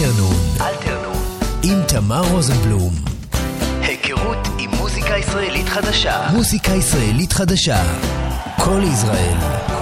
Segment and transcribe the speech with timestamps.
[0.00, 0.34] אלתרנון.
[0.60, 1.22] אלתרנון.
[1.62, 2.92] עם תמר רוזנבלום.
[3.80, 6.28] היכרות עם מוזיקה ישראלית חדשה.
[6.32, 7.82] מוזיקה ישראלית חדשה.
[8.56, 9.79] כל ישראל.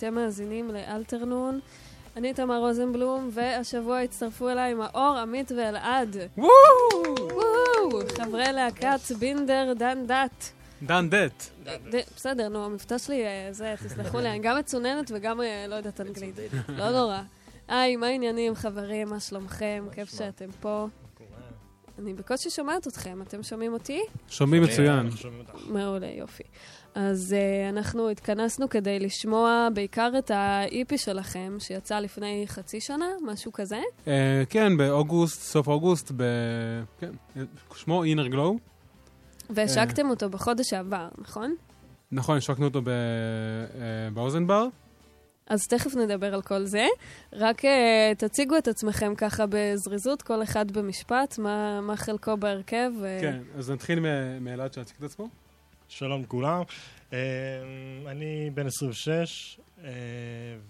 [0.00, 1.60] אתם מאזינים לאלתרנון.
[2.16, 6.16] אני תמר רוזנבלום, והשבוע הצטרפו אליי מאור, עמית ואלעד.
[6.38, 6.50] וואו!
[7.34, 8.00] וואו!
[8.18, 10.52] חברי להקת בינדר דן דת.
[10.82, 11.44] דן דט.
[11.66, 15.74] ד- בסדר, נו, המבטא שלי אה, זה, תסלחו לי, אני גם מצוננת וגם אה, לא
[15.74, 16.34] יודעת אנגלית.
[16.68, 17.20] לא נורא.
[17.68, 19.08] היי, מה העניינים, חברים?
[19.08, 19.84] מה שלומכם?
[19.92, 20.86] כיף שאתם פה.
[21.98, 24.00] אני בקושי שומעת אתכם, אתם שומעים אותי?
[24.28, 25.08] שומעים מצוין.
[25.66, 26.42] מעולה, יופי.
[26.94, 33.52] אז uh, אנחנו התכנסנו כדי לשמוע בעיקר את ה-EP שלכם, שיצא לפני חצי שנה, משהו
[33.52, 33.80] כזה.
[34.08, 36.22] אה, כן, באוגוסט, סוף אוגוסט, ב...
[37.00, 37.10] כן,
[37.74, 38.58] שמו אינר גלו.
[39.50, 41.54] והשקתם אותו בחודש שעבר, נכון?
[42.12, 44.66] נכון, השקנו אותו ב- אה, באוזנבר.
[45.46, 46.86] אז תכף נדבר על כל זה.
[47.32, 47.68] רק uh,
[48.18, 52.90] תציגו את עצמכם ככה בזריזות, כל אחד במשפט, מה, מה חלקו בהרכב.
[53.00, 54.00] ו- כן, אז נתחיל
[54.40, 55.28] מאלעד שיציג את עצמו.
[55.90, 56.62] שלום לכולם,
[57.12, 57.18] אה,
[58.06, 59.90] אני בן 26 אה,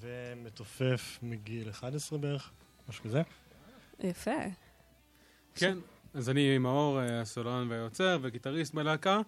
[0.00, 2.50] ומתופף מגיל 11 בערך,
[2.88, 3.22] משהו כזה.
[4.00, 4.40] יפה.
[5.54, 5.78] כן,
[6.14, 9.20] אז אני מאור, אה, הסולן והיוצר וגיטריסט בלהקה.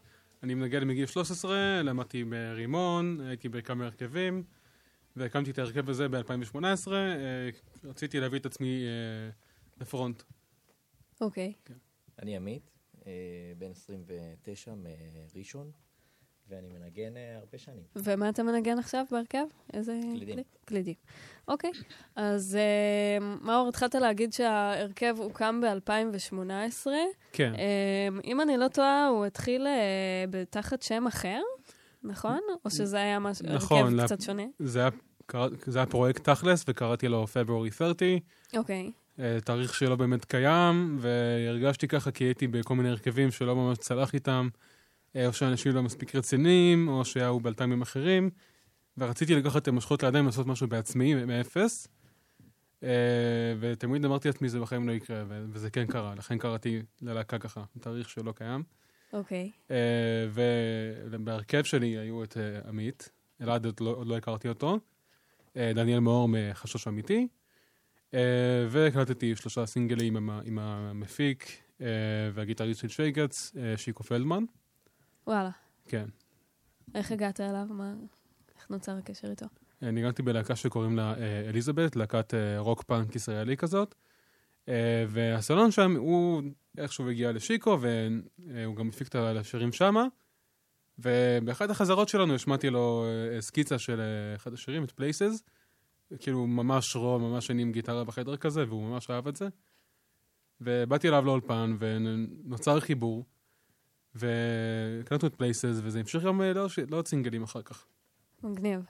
[0.42, 4.42] אני מנגן מגיל 13, למדתי ברימון, הייתי בכמה הרכבים,
[5.16, 6.92] והקמתי את ההרכב הזה ב-2018.
[7.84, 9.30] רציתי להביא את עצמי אה,
[9.80, 10.22] לפרונט.
[11.20, 11.52] אוקיי.
[12.22, 12.81] אני עמית, אה,
[13.58, 14.72] בן 29
[15.34, 15.70] מראשון,
[16.48, 17.82] ואני מנגן אה, הרבה שנים.
[17.96, 19.44] ומה אתה מנגן עכשיו בהרכב?
[19.72, 20.00] איזה...
[20.16, 20.34] קלידים.
[20.34, 20.44] קליד?
[20.64, 20.94] קלידים.
[21.48, 21.70] אוקיי.
[22.16, 26.86] אז אה, מאור, התחלת להגיד שההרכב הוקם ב-2018.
[27.32, 27.52] כן.
[28.24, 29.74] אם אני לא טועה, הוא התחיל אה,
[30.30, 31.40] בתחת שם אחר,
[32.02, 32.40] נכון?
[32.64, 34.42] או שזה היה משהו, נכון, הרכב לה- קצת שונה?
[34.58, 34.88] זה היה,
[35.66, 38.18] זה היה פרויקט תכלס, וקראתי לו February 30,
[38.56, 38.82] אוקיי.
[38.82, 38.90] אה,
[39.44, 44.48] תאריך שלא באמת קיים, והרגשתי ככה כי הייתי בכל מיני הרכבים שלא ממש צלח איתם,
[45.16, 48.30] אה, או שאנשים לא מספיק רציניים, או שהיו באלת"מים אחרים,
[48.98, 51.88] ורציתי לקחת את המושכות לידיים ולעשות משהו בעצמי, מאפס.
[52.82, 52.88] אה,
[53.60, 58.08] ותמיד אמרתי לעצמי, זה בחיים לא יקרה, וזה כן קרה, לכן קראתי ללהקה ככה, תאריך
[58.08, 58.62] שלא קיים.
[59.12, 59.50] אוקיי.
[59.70, 59.76] אה,
[61.10, 63.10] ובהרכב שלי היו את אה, עמית,
[63.42, 64.78] אלעד עוד לא, עוד לא הכרתי אותו,
[65.56, 67.41] אה, דניאל מאור מחשוש אמיתי, אה,
[68.68, 71.86] והקלטתי שלושה סינגלים עם, עם המפיק אה,
[72.34, 74.44] והגיטריסט של שייגץ, אה, שיקו פלדמן.
[75.26, 75.50] וואלה.
[75.88, 76.04] כן.
[76.94, 77.66] איך הגעת אליו?
[77.70, 77.94] מה...
[78.56, 79.46] איך נוצר הקשר איתו?
[79.82, 83.94] אה, ניגנתי בלהקה שקוראים לה אה, אליזבת, להקת אה, רוק פאנק ישראלי כזאת.
[84.68, 86.42] אה, והסלון שם, הוא
[86.78, 90.06] איכשהו הגיע לשיקו, והוא גם הפיק את השירים שמה.
[90.98, 95.42] ובאחת החזרות שלנו השמעתי לו אה, סקיצה של אה, אחד השירים, את Places.
[96.18, 99.48] כאילו ממש רו, ממש אני עם גיטרה בחדר כזה, והוא ממש אהב את זה.
[100.60, 103.24] ובאתי אליו לאולפן, ונוצר חיבור.
[104.14, 107.86] והקלטנו את פלייסס, וזה המשיך גם אה, לעוד לעוד סינגלים אחר כך.
[108.42, 108.80] מגניב.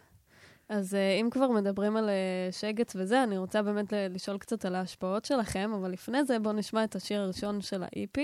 [0.68, 4.74] אז אה, אם כבר מדברים על אה, שגץ וזה, אני רוצה באמת לשאול קצת על
[4.74, 8.20] ההשפעות שלכם, אבל לפני זה בואו נשמע את השיר הראשון של ה-EP,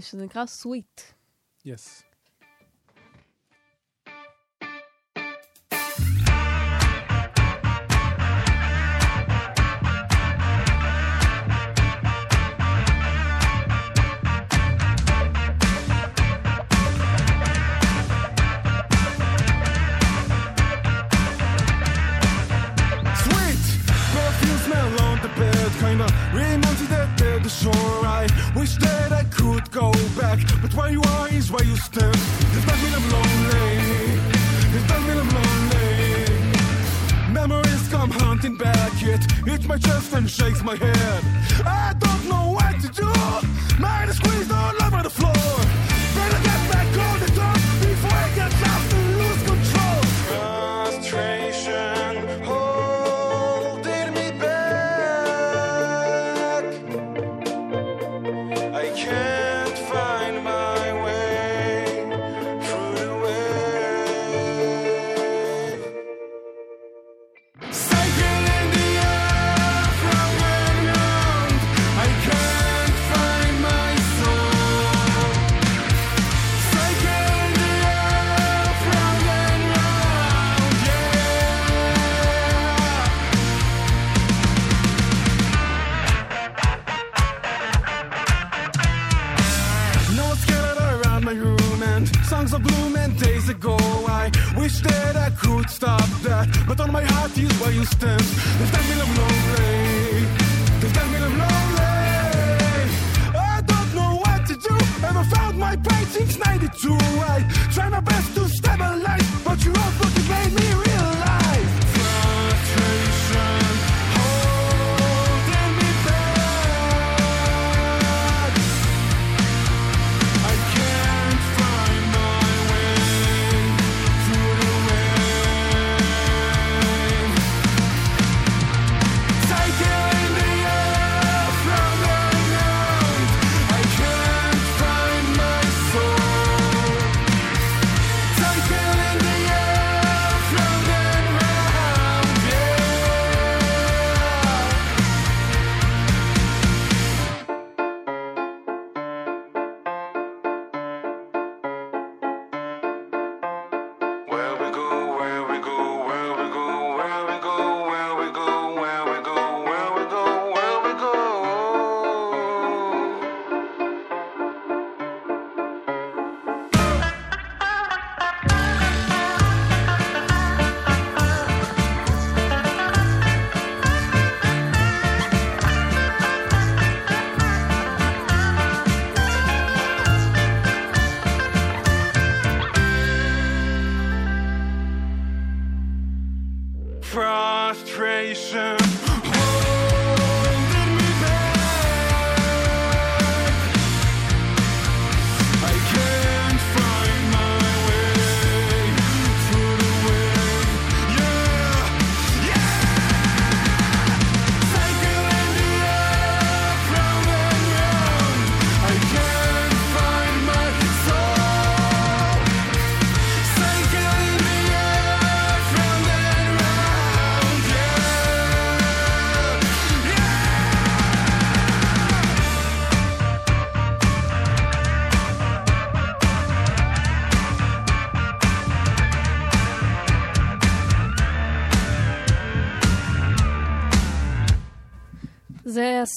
[0.00, 1.00] שזה נקרא סוויט.
[1.64, 2.02] יס.
[2.02, 2.09] Sweet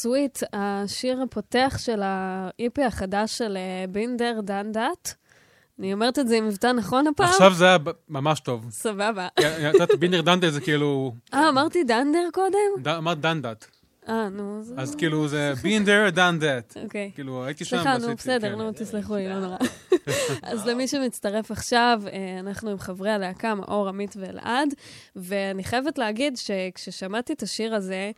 [0.04, 5.14] זה הסוויט, השיר הפותח של ה-EP החדש של אה, בינדר דן דאט.
[5.80, 7.28] אני אומרת את זה עם מבטא נכון הפעם?
[7.28, 7.78] עכשיו זה היה
[8.10, 8.66] ממש טוב.
[8.70, 9.28] סבבה.
[9.28, 11.16] את יודעת, בינדר דנדה זה כאילו...
[11.34, 12.98] אה, אמרתי דנדר קודם?
[12.98, 13.68] אמרת דנדת.
[14.10, 14.76] אה, נו, זה...
[14.78, 16.78] אז כאילו זה בינדר דנדת.
[16.84, 17.12] אוקיי.
[17.16, 18.58] כאילו, הייתי שם סליחה, נו, בסדר, כן.
[18.58, 19.58] נו, תסלחו לי, לא נורא.
[20.44, 24.74] אז למי שמצטרף עכשיו, אה, אנחנו עם חברי הלהקה, מאור, עמית ואלעד,
[25.16, 28.12] ואני חייבת להגיד שכששמעתי את השיר הזה,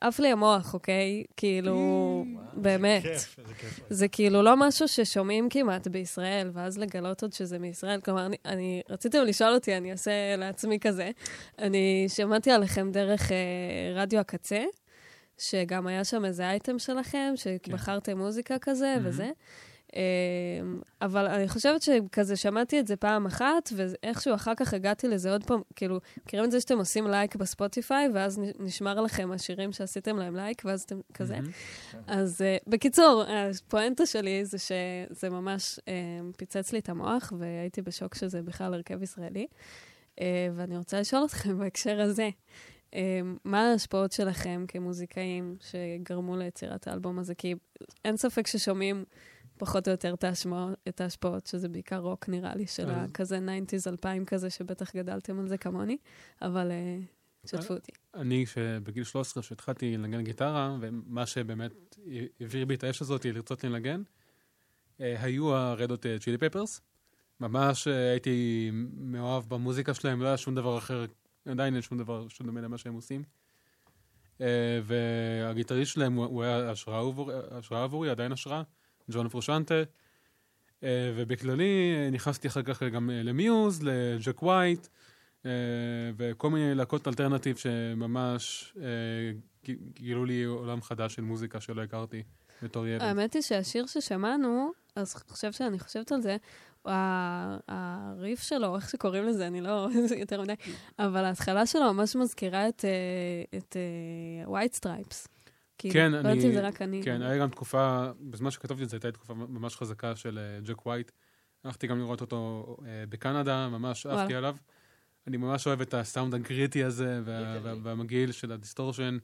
[0.00, 1.24] עף לי המוח, אוקיי?
[1.36, 3.02] כאילו, באמת.
[3.02, 3.80] כיף, איזה כיף.
[3.90, 8.00] זה כאילו לא משהו ששומעים כמעט בישראל, ואז לגלות עוד שזה מישראל.
[8.00, 11.10] כלומר, אני, אני רציתם לשאול אותי, אני אעשה לעצמי כזה.
[11.58, 13.36] אני שמעתי עליכם דרך אה,
[13.94, 14.64] רדיו הקצה,
[15.38, 19.30] שגם היה שם איזה אייטם שלכם, שבחרתם מוזיקה כזה וזה.
[19.96, 20.00] אה,
[21.02, 25.44] אבל אני חושבת שכזה שמעתי את זה פעם אחת, ואיכשהו אחר כך הגעתי לזה עוד
[25.44, 30.36] פעם, כאילו, מכירים את זה שאתם עושים לייק בספוטיפיי, ואז נשמר לכם השירים שעשיתם להם
[30.36, 31.38] לייק, ואז אתם כזה.
[32.06, 38.14] אז uh, בקיצור, הפואנטה שלי זה שזה ממש uh, פיצץ לי את המוח, והייתי בשוק
[38.14, 39.46] שזה בכלל הרכב ישראלי.
[40.14, 40.22] Uh,
[40.54, 42.28] ואני רוצה לשאול אתכם בהקשר הזה,
[42.90, 42.94] uh,
[43.44, 47.34] מה ההשפעות שלכם כמוזיקאים שגרמו ליצירת האלבום הזה?
[47.34, 47.54] כי
[48.04, 49.04] אין ספק ששומעים
[49.58, 53.38] פחות או יותר את, ההשמע, את ההשפעות, שזה בעיקר רוק, נראה לי, של אז- הכזה
[53.38, 55.96] 90's, 2000 כזה, שבטח גדלתם על זה כמוני,
[56.42, 57.92] אבל uh, תשתפו אותי.
[58.14, 61.96] אני, שבגיל 13, שהתחלתי לנגן גיטרה, ומה שבאמת
[62.40, 64.02] העביר בי את האש הזאת לרצות לנגן,
[65.00, 66.80] אה, היו הרדות צ'ילי פפרס.
[67.40, 71.04] ממש אה, הייתי מאוהב במוזיקה שלהם, לא היה שום דבר אחר,
[71.48, 73.22] עדיין אין שום דבר שדומה למה שהם עושים.
[74.40, 78.62] אה, והגיטריסט שלהם הוא- היה השראה עבורי, עדיין השראה,
[79.10, 79.82] ג'ון פרושנטה.
[80.84, 84.86] אה, ובכללי אה, נכנסתי אחר כך גם אה, למיוז, לג'ק ווייט,
[86.16, 88.74] וכל מיני להקות אלטרנטיב שממש
[89.94, 92.22] גילו לי עולם חדש של מוזיקה שלא הכרתי
[92.62, 93.02] בתור ילד.
[93.02, 96.36] האמת היא שהשיר ששמענו, אז עכשיו שאני חושבת על זה,
[97.68, 99.88] הריף שלו, איך שקוראים לזה, אני לא
[100.22, 100.54] יותר מדי,
[100.98, 103.76] אבל ההתחלה שלו ממש מזכירה את, אה, את
[104.46, 104.74] White
[105.78, 105.96] Stripes.
[105.96, 107.00] כן, לא יודעת אני- אם זה רק אני.
[107.04, 110.86] כן, היה גם תקופה, בזמן שכתבתי את זה, הייתה תקופה ממש חזקה של אה, ג'ק
[110.86, 111.10] ווייט.
[111.64, 114.06] הלכתי גם לראות אותו אה, בקנדה, ממש.
[114.06, 114.56] עפתי עליו.
[115.26, 117.78] אני ממש אוהב את הסאונד ה gritty הזה, וה- literally.
[117.80, 119.18] וה- והמגעיל של ה distortion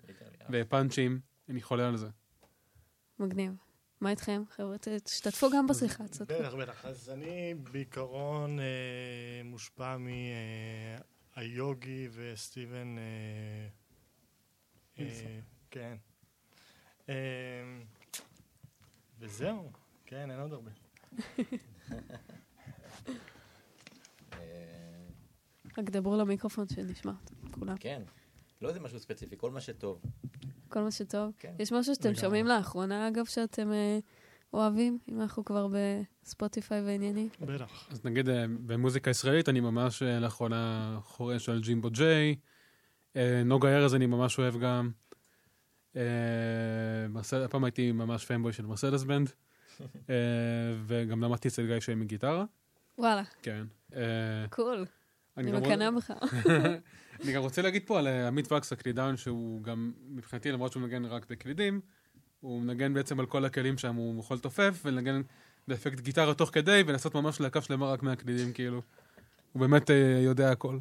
[0.51, 2.09] ופאנצ'ים, אני חולה על זה.
[3.19, 3.53] מגניב.
[4.01, 4.77] מה איתכם, חבר'ה?
[5.05, 6.35] תשתתפו גם בשיחה, תשתתפו.
[6.39, 6.85] בטח, בטח.
[6.85, 8.65] אז אני בעיקרון אה,
[9.45, 9.97] מושפע
[11.37, 12.97] מהיוגי וסטיבן...
[12.99, 13.03] אה,
[14.99, 15.39] אה,
[15.71, 15.97] כן.
[17.11, 17.15] אה,
[19.19, 19.71] וזהו.
[20.07, 20.71] כן, אין עוד הרבה.
[24.33, 24.39] אה,
[25.79, 27.13] רק דברו למיקרופון שנשמע
[27.51, 27.77] כולם.
[27.77, 28.03] כן.
[28.63, 30.03] לא איזה משהו ספציפי, כל מה שטוב.
[30.69, 31.33] כל מה שטוב.
[31.39, 31.55] כן.
[31.59, 32.15] יש משהו שאתם.
[32.15, 33.99] שומעים לאחרונה, אגב, שאתם אה,
[34.53, 34.99] אוהבים?
[35.09, 37.29] אם אנחנו כבר בספוטיפיי ועניינים.
[37.41, 37.89] בטח.
[37.91, 42.37] אז נגיד אה, במוזיקה ישראלית אני ממש לאחרונה חורש על ג'ימבו ג'יי.
[43.45, 44.91] נוגה ארז אני ממש אוהב גם.
[45.97, 46.03] אה,
[47.09, 49.31] מרסל- הפעם הייתי ממש fanboy של מרסדס בנד.
[50.11, 50.15] אה,
[50.87, 52.45] וגם למדתי אצל גיא שי מגיטרה.
[52.99, 53.65] וואלה, כן.
[53.97, 54.01] אה,
[54.51, 54.85] cool.
[55.37, 56.11] אני מקנא בך.
[57.25, 61.05] אני גם רוצה להגיד פה על עמית וקס הקלידן, שהוא גם, מבחינתי, למרות שהוא מנגן
[61.05, 61.81] רק בקלידים,
[62.41, 65.21] הוא מנגן בעצם על כל הכלים שם, הוא יכול לתופף ולנגן
[65.69, 68.83] באפקט גיטרה תוך כדי, ולעשות ממש להקה שלמה רק מהקלידים, כאילו.
[69.53, 69.91] הוא באמת
[70.25, 70.79] יודע הכל.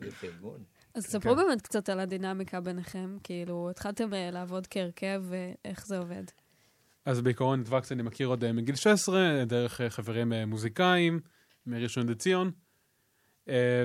[0.00, 0.62] יפה, גון.
[0.94, 1.12] אז כן.
[1.12, 6.24] ספרו באמת קצת על הדינמיקה ביניכם, כאילו, התחלתם אה, לעבוד כהרכב, ואיך זה עובד.
[7.04, 11.20] אז בעיקרון את וקס אני מכיר עוד אה, מגיל 16, דרך אה, חברים מוזיקאים
[11.66, 12.50] מראשון לציון.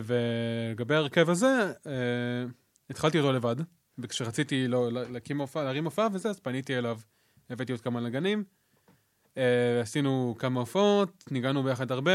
[0.03, 1.73] ולגבי ההרכב הזה,
[2.89, 3.55] התחלתי אותו לבד,
[3.97, 6.99] וכשרציתי לא, לה- להקים הופעה, להרים הופעה וזה, אז פניתי אליו,
[7.49, 8.43] הבאתי עוד כמה נגנים.
[9.81, 12.11] עשינו כמה הופעות, ניגענו ביחד הרבה,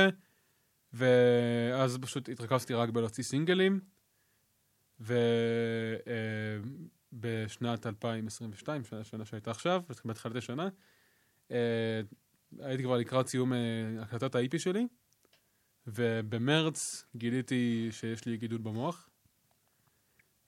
[0.93, 3.81] ואז פשוט התרכזתי רק בלהוציא סינגלים.
[7.13, 10.69] ובשנת 2022, שנה, שהייתה עכשיו, בתחילת השנה,
[11.51, 12.01] אה,
[12.59, 13.59] הייתי כבר לקראת סיום אה,
[14.03, 14.87] הקלטת ה-IP שלי,
[15.87, 19.09] ובמרץ גיליתי שיש לי גידול במוח,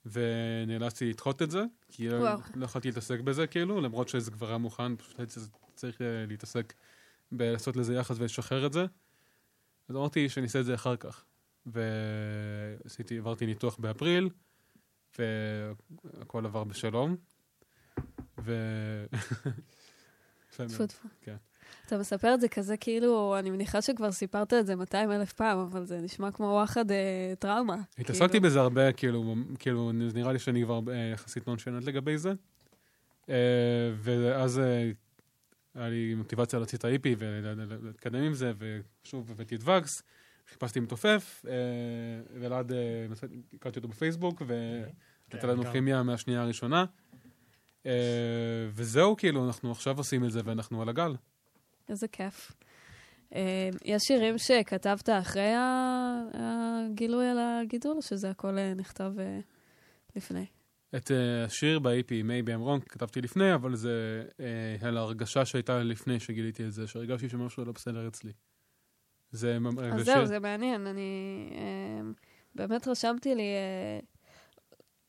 [0.07, 2.39] ונאלצתי לדחות את זה, כי לא, וואו.
[2.55, 5.41] לא יכולתי להתעסק בזה, כאילו, למרות שזה כבר היה מוכן, פשוט הייתי
[5.75, 6.75] צריך אה, להתעסק
[7.33, 8.87] בלעשות לזה יחס ולשחרר את זה.
[9.89, 11.25] אז אמרתי שאני אעשה את זה אחר כך.
[11.67, 14.29] ועשיתי, עברתי ניתוח באפריל,
[15.19, 17.17] והכל עבר בשלום.
[18.41, 18.55] ו...
[20.57, 21.09] טפו טפו.
[21.21, 21.37] כן.
[21.87, 25.59] אתה מספר את זה כזה כאילו, אני מניחה שכבר סיפרת את זה 200 אלף פעם,
[25.59, 27.77] אבל זה נשמע כמו וואחד אה, טראומה.
[27.99, 28.45] התעסקתי כאילו.
[28.45, 32.33] בזה הרבה, כאילו, כאילו, נראה לי שאני כבר אה, יחסית נונשנט לגבי זה.
[33.29, 34.91] אה, ואז אה,
[35.75, 40.03] היה לי מוטיבציה להוציא את ה-IP ולהתקדם עם זה, ושוב הבאתי את וגס,
[40.49, 41.53] חיפשתי מתופף, אה,
[42.41, 43.07] ואלעד, אה,
[43.55, 45.65] הכרתי אותו בפייסבוק, ונתת כן, לנו.
[45.73, 46.85] כימיה מהשנייה הראשונה.
[47.87, 47.93] אה,
[48.71, 51.15] וזהו, כאילו, אנחנו עכשיו עושים את זה ואנחנו על הגל.
[51.89, 52.53] איזה כיף.
[53.85, 55.53] יש שירים שכתבת אחרי
[56.35, 59.13] הגילוי על הגידול, או שזה הכל נכתב
[60.17, 60.47] לפני?
[60.97, 61.11] את
[61.47, 64.25] השיר ב-AP, Maybe I'm Wrong, כתבתי לפני, אבל זה
[64.81, 68.33] על ההרגשה שהייתה לפני שגיליתי את זה, שהרגשתי שמשהו לא בסדר אצלי.
[69.35, 69.59] זה...
[69.59, 70.87] ממ- אז זה זהו, זה מעניין.
[70.87, 72.11] אני אה,
[72.55, 74.01] באמת רשמתי לי, אה,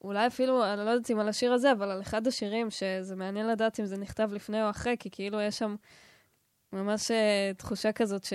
[0.01, 3.47] אולי אפילו, אני לא יודעת אם על השיר הזה, אבל על אחד השירים, שזה מעניין
[3.47, 5.75] לדעת אם זה נכתב לפני או אחרי, כי כאילו יש שם
[6.73, 8.33] ממש אה, תחושה כזאת ש...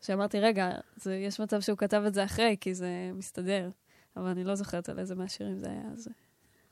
[0.00, 3.70] שאמרתי, רגע, זה, יש מצב שהוא כתב את זה אחרי, כי זה מסתדר.
[4.16, 5.82] אבל אני לא זוכרת על איזה מהשירים זה היה.
[5.92, 6.08] אז...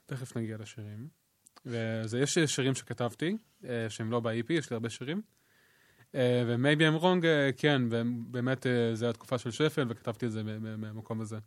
[0.06, 1.08] תכף נגיע לשירים.
[1.66, 5.22] וזה, יש שירים שכתבתי, אה, שהם לא ב-EP, יש לי הרבה שירים.
[6.16, 7.82] אה, ו-Maybe I'm Wrong, אה, כן,
[8.30, 10.42] באמת אה, זה התקופה של שפל, וכתבתי את זה
[10.78, 11.38] מהמקום הזה.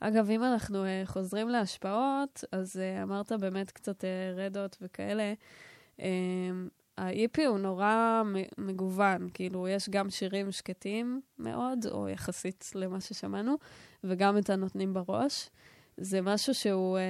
[0.00, 4.04] אגב, אם אנחנו חוזרים להשפעות, אז אמרת באמת קצת
[4.36, 5.32] רדות וכאלה.
[6.98, 8.22] ה-EP הוא נורא
[8.58, 13.56] מגוון, כאילו, יש גם שירים שקטים מאוד, או יחסית למה ששמענו,
[14.04, 15.50] וגם את הנותנים בראש.
[15.96, 17.00] זה משהו שהוא uh,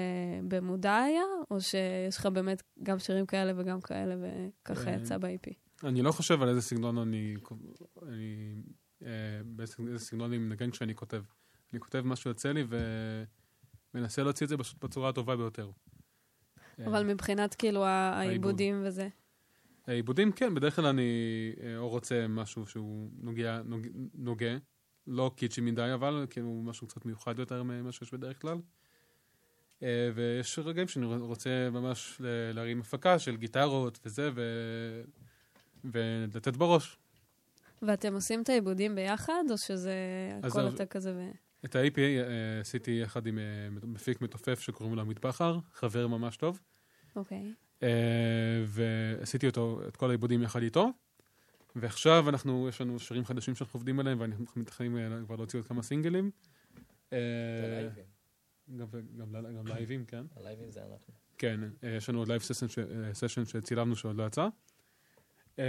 [0.49, 5.64] במודע היה, או שיש לך באמת גם שירים כאלה וגם כאלה, וככה אה, יצא ב-EP?
[5.83, 7.37] אני לא חושב על איזה סגנון אני...
[8.03, 8.55] אני
[9.03, 11.23] אה, באיזה איזה סגנון אני מנגן כשאני כותב.
[11.73, 12.65] אני כותב מה שיוצא לי
[13.95, 15.71] ומנסה להוציא את זה פשוט בצורה הטובה ביותר.
[16.87, 19.09] אבל מבחינת כאילו העיבודים וזה.
[19.87, 21.13] העיבודים, כן, בדרך כלל אני
[21.63, 24.57] אה, או רוצה משהו שהוא נוגע, נוג, נוגע,
[25.07, 28.59] לא קיצ'י מדי, אבל כאילו משהו קצת מיוחד יותר ממה שיש בדרך כלל.
[29.83, 32.21] אה, ויש רגעים שאני רוצה ממש
[32.55, 34.43] להרים הפקה של גיטרות וזה, ו...
[35.93, 36.97] ולתת בראש.
[37.83, 39.95] ואתם עושים את העיבודים ביחד, או שזה
[40.43, 40.69] הכל.
[40.69, 41.31] אתה כזה ו...
[41.65, 46.37] את ה-APA אה, עשיתי יחד עם אה, מפיק מתופף שקוראים לו עמית בכר, חבר ממש
[46.37, 46.61] טוב.
[47.17, 47.53] אוקיי.
[47.83, 50.91] אה, ועשיתי אותו, את כל העיבודים יחד איתו.
[51.77, 55.83] ועכשיו אנחנו, יש לנו שירים חדשים שאנחנו עובדים עליהם, ואנחנו מתחילים כבר להוציא עוד כמה
[55.83, 56.31] סינגלים.
[57.11, 58.87] גם,
[59.67, 60.25] לייבים, כן.
[60.37, 61.15] הלייבים זה אנחנו.
[61.39, 62.43] כן, יש לנו עוד live
[63.13, 64.49] session שצילמנו שעוד לא יצא.
[65.59, 65.65] אה,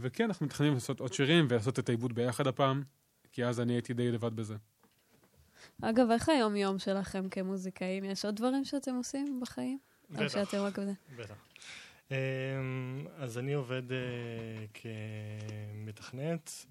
[0.00, 2.82] וכן, אנחנו מתכננים לעשות עוד שירים ולעשות את העיבוד ביחד הפעם,
[3.32, 4.56] כי אז אני הייתי די לבד בזה.
[5.82, 8.04] אגב, איך היום-יום שלכם כמוזיקאים?
[8.04, 9.78] יש עוד דברים שאתם עושים בחיים?
[10.10, 10.28] או בטח.
[10.28, 10.92] שאתם רק בזה?
[11.16, 11.34] בטח.
[12.10, 12.16] אמ,
[13.16, 13.98] אז אני עובד אה,
[15.84, 16.66] כמתכנת,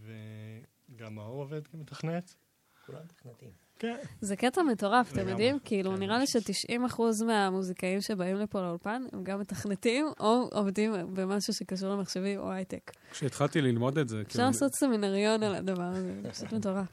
[0.00, 2.34] וגם מאור עובד כמתכנת.
[3.78, 3.96] כן.
[4.20, 5.58] זה קטע מטורף, אתם יודעים?
[5.64, 5.98] כאילו, כן.
[5.98, 12.40] נראה לי ש-90% מהמוזיקאים שבאים לפה לאולפן הם גם מתכנתים או עובדים במשהו שקשור למחשבים
[12.40, 12.90] או הייטק.
[13.10, 16.86] כשהתחלתי ללמוד את זה, אפשר כאילו, לעשות סמינריון על הדבר הזה, זה פשוט מטורף.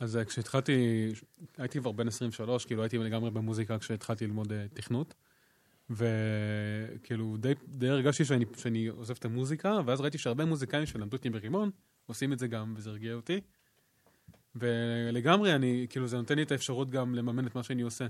[0.00, 1.08] אז אה, כשהתחלתי,
[1.58, 5.14] הייתי כבר בן 23, כאילו הייתי לגמרי במוזיקה כשהתחלתי ללמוד אה, תכנות.
[5.90, 11.30] וכאילו די, די הרגשתי שאני, שאני עוזב את המוזיקה, ואז ראיתי שהרבה מוזיקאים שלמדו אותי
[11.30, 11.70] ברימון,
[12.06, 13.40] עושים את זה גם, וזה הרגיע אותי.
[14.60, 18.06] ולגמרי, אני, כאילו, זה נותן לי את האפשרות גם לממן את מה שאני עושה.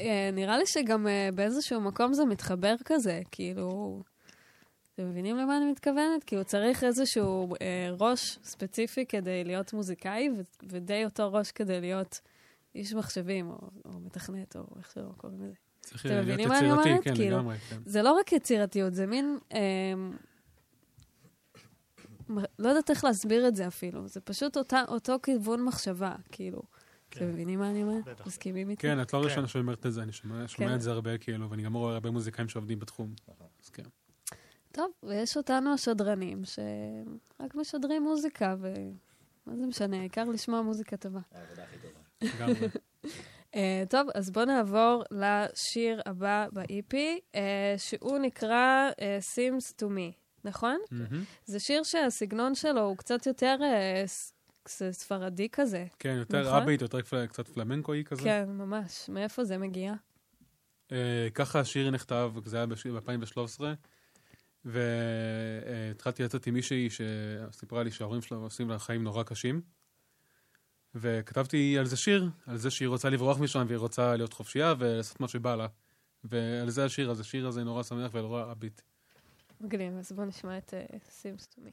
[0.00, 4.02] אה, נראה לי שגם אה, באיזשהו מקום זה מתחבר כזה, כאילו...
[4.94, 6.24] אתם מבינים למה אני מתכוונת?
[6.26, 12.20] כאילו צריך איזשהו אה, ראש ספציפי כדי להיות מוזיקאי, ו- ודי אותו ראש כדי להיות
[12.74, 15.54] איש מחשבים, או, או מתכנת, או איך שלא קוראים לזה.
[15.80, 16.88] צריך להיות יצירתי?
[17.02, 17.76] כן, כאילו, לגמרי, כן.
[17.84, 19.38] זה לא רק יצירתיות, זה מין...
[19.52, 19.58] אה,
[22.58, 24.08] לא יודעת איך להסביר את זה אפילו.
[24.08, 26.62] זה פשוט אותה, אותו כיוון מחשבה, כאילו.
[27.10, 27.20] כן.
[27.20, 28.26] אתם מבינים מה אני אומרת?
[28.26, 28.82] מסכימים איתי?
[28.82, 29.24] כן, את לא כן.
[29.24, 30.74] הראשונה שאומרת את זה, אני שומע, שומע כן.
[30.74, 33.14] את זה הרבה, כאילו, ואני גם רואה הרבה מוזיקאים שעובדים בתחום.
[33.62, 33.82] אז כן.
[34.72, 41.20] טוב, ויש אותנו השדרנים, שרק משדרים מוזיקה, ומה זה משנה, העיקר לשמוע מוזיקה טובה.
[41.32, 42.66] העבודה הכי טובה.
[43.54, 43.56] Uh,
[43.90, 46.94] טוב, אז בואו נעבור לשיר הבא ב-EP,
[47.32, 47.38] uh,
[47.76, 50.78] שהוא נקרא uh, Seems to Me, נכון?
[50.90, 51.24] מהמם.
[51.44, 53.56] זה שיר שהסגנון שלו הוא קצת יותר
[54.06, 54.32] ס-
[54.90, 55.86] ספרדי כזה.
[55.98, 56.62] כן, יותר נכון?
[56.62, 58.22] אבית, יותר פל- קצת פלמנקואי כזה.
[58.22, 59.08] כן, ממש.
[59.08, 59.94] מאיפה זה מגיע?
[60.92, 63.60] אה, ככה השיר נכתב, זה היה ב-2013,
[64.64, 69.60] והתחלתי לצאת עם מישהי שסיפרה לי שההורים שלה עושים לה חיים נורא קשים.
[70.94, 75.20] וכתבתי על זה שיר, על זה שהיא רוצה לברוח משם והיא רוצה להיות חופשייה ולעשות
[75.20, 75.66] מה שבא לה.
[76.24, 78.80] ועל זה השיר, אז השיר הזה נורא שמח ונורא אביט.
[79.61, 81.71] מגניב, אז בואו נשמע את uh, Seems to Me.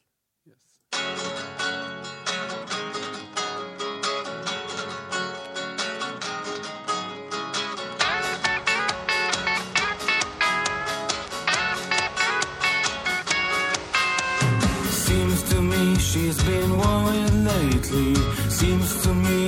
[15.06, 18.14] Seems to me she's been worried lately.
[18.60, 19.40] Seems to me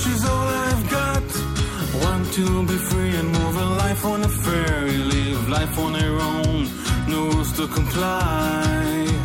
[0.00, 1.28] she's all I've got.
[2.04, 6.14] Want to be free and move her life on a fairy, live life on her
[6.30, 6.45] own, no rules
[7.57, 9.16] to comply.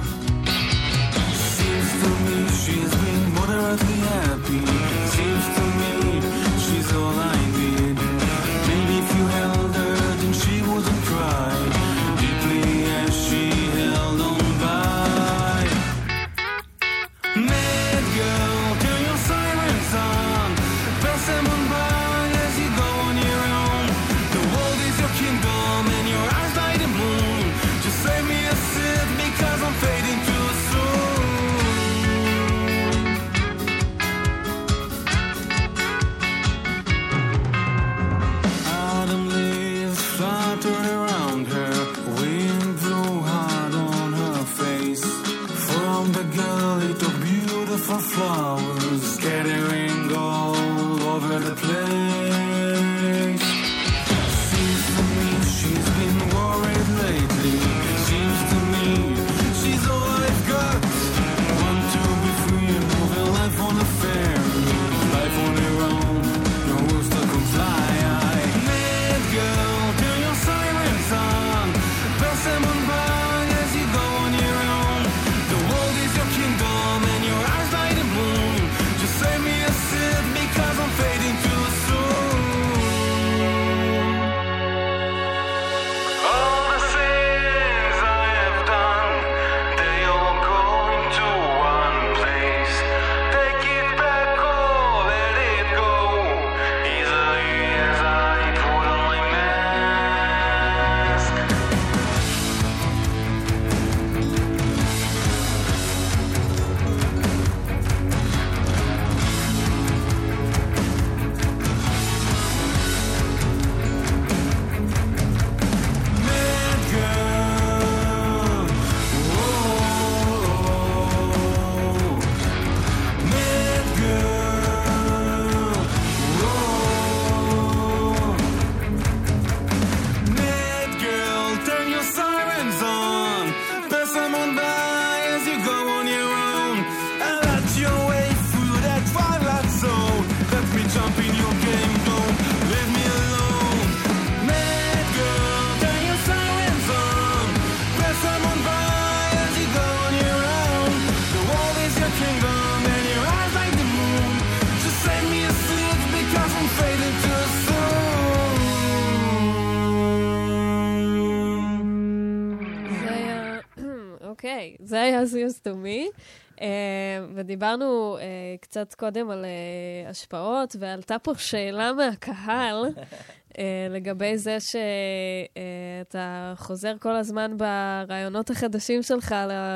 [167.42, 168.22] ודיברנו uh,
[168.60, 173.58] קצת קודם על uh, השפעות, ועלתה פה שאלה מהקהל uh,
[173.94, 179.34] לגבי זה שאתה uh, חוזר כל הזמן ברעיונות החדשים שלך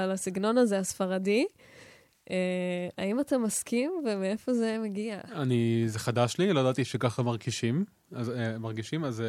[0.09, 1.47] לסגנון הזה, הספרדי.
[2.25, 2.33] Uh,
[2.99, 5.21] האם אתה מסכים ומאיפה זה מגיע?
[5.33, 9.23] אני, זה חדש לי, לא ידעתי שככה מרגישים, אז, uh, מרגישים, אז uh,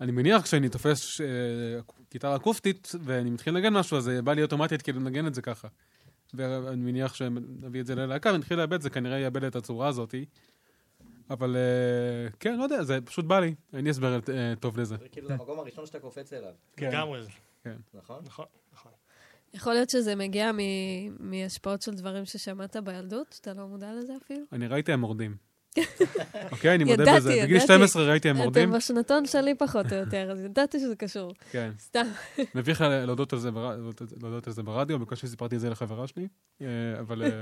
[0.00, 4.82] אני מניח כשאני תופס uh, גיטרה אקוסטית ואני מתחיל לנגן משהו, אז בא לי אוטומטית
[4.82, 5.68] כאילו לנגן את זה ככה.
[6.34, 10.14] ואני מניח שנביא את זה ללהקה ונתחיל לאבד, זה כנראה יאבד את הצורה הזאת.
[11.30, 14.96] אבל uh, כן, לא יודע, זה פשוט בא לי, אין לי הסבר uh, טוב לזה.
[14.96, 16.88] זה כאילו המקום הראשון שאתה קופץ אליו, כן.
[16.88, 17.20] לגמרי.
[17.64, 17.76] כן.
[17.94, 18.22] נכון?
[18.26, 18.92] נכון, נכון.
[19.54, 24.40] יכול להיות שזה מגיע מ- מהשפעות של דברים ששמעת בילדות, שאתה לא מודע לזה אפילו?
[24.52, 25.36] אני ראיתי המורדים.
[26.52, 27.30] אוקיי, אני מודה ידעתי, בזה.
[27.30, 27.60] בגיל ידעתי.
[27.60, 28.68] 12 ראיתי המורדים.
[28.68, 31.34] אתם בשנתון שלי פחות או יותר, אז ידעתי שזה קשור.
[31.50, 31.70] כן.
[31.78, 32.06] סתם.
[32.54, 33.32] מביך להודות
[34.46, 36.28] על זה ברדיו, בקושי סיפרתי את זה לחברה שלי,
[36.60, 36.66] אה,
[37.00, 37.40] אבל אה,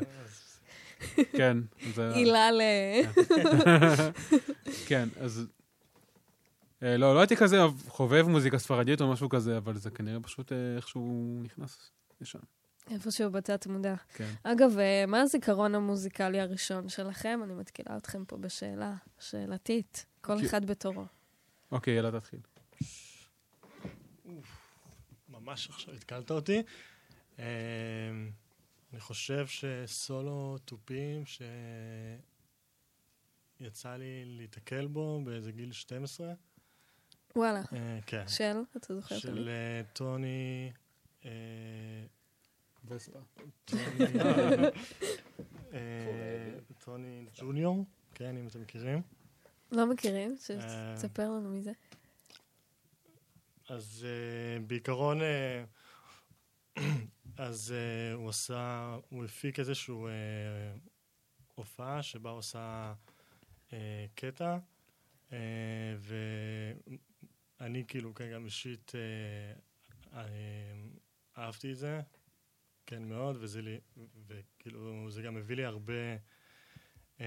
[1.32, 1.58] כן,
[1.94, 2.12] זה...
[2.14, 2.60] עילה ל...
[4.88, 5.46] כן, אז...
[6.82, 10.52] אה, לא, לא הייתי כזה חובב מוזיקה ספרדית או משהו כזה, אבל זה כנראה פשוט
[10.76, 12.38] איכשהו נכנס לשם.
[12.90, 13.94] איפשהו בתת מודע.
[14.14, 14.34] כן.
[14.42, 17.40] אגב, אה, מה הזיכרון המוזיקלי הראשון שלכם?
[17.44, 20.06] אני מתקילה אתכם פה בשאלה, שאלתית.
[20.20, 21.04] כל אחד בתורו.
[21.72, 22.40] אוקיי, יאללה, תתחיל.
[25.28, 26.62] ממש עכשיו התקלת אותי.
[27.38, 27.44] אמ,
[28.92, 31.24] אני חושב שסולו תופים
[33.60, 36.32] שיצא לי להיתקל בו באיזה גיל 12.
[37.36, 37.60] וואלה.
[37.72, 38.28] אה, כן.
[38.28, 38.56] של?
[38.76, 39.48] אתה זוכר של?
[39.48, 40.72] אה, טוני...
[42.90, 43.18] אה, וספה.
[43.64, 43.80] טוני...
[45.74, 49.02] אה, טוני ג'וניור, כן, אם אתם מכירים.
[49.72, 50.36] לא מכירים?
[50.50, 50.94] אה.
[50.96, 51.72] שתספר לנו מי זה.
[53.68, 55.18] אז uh, בעיקרון,
[57.36, 60.10] אז uh, הוא עשה, הוא הפיק איזשהו uh,
[61.54, 62.94] הופעה שבה הוא עשה
[64.14, 64.58] קטע,
[67.60, 68.92] ואני כאילו, כן, גם אישית
[71.38, 72.00] אהבתי את זה,
[72.86, 73.80] כן מאוד, וזה לי,
[74.26, 76.16] וכאילו, זה גם הביא לי הרבה,
[77.18, 77.20] uh,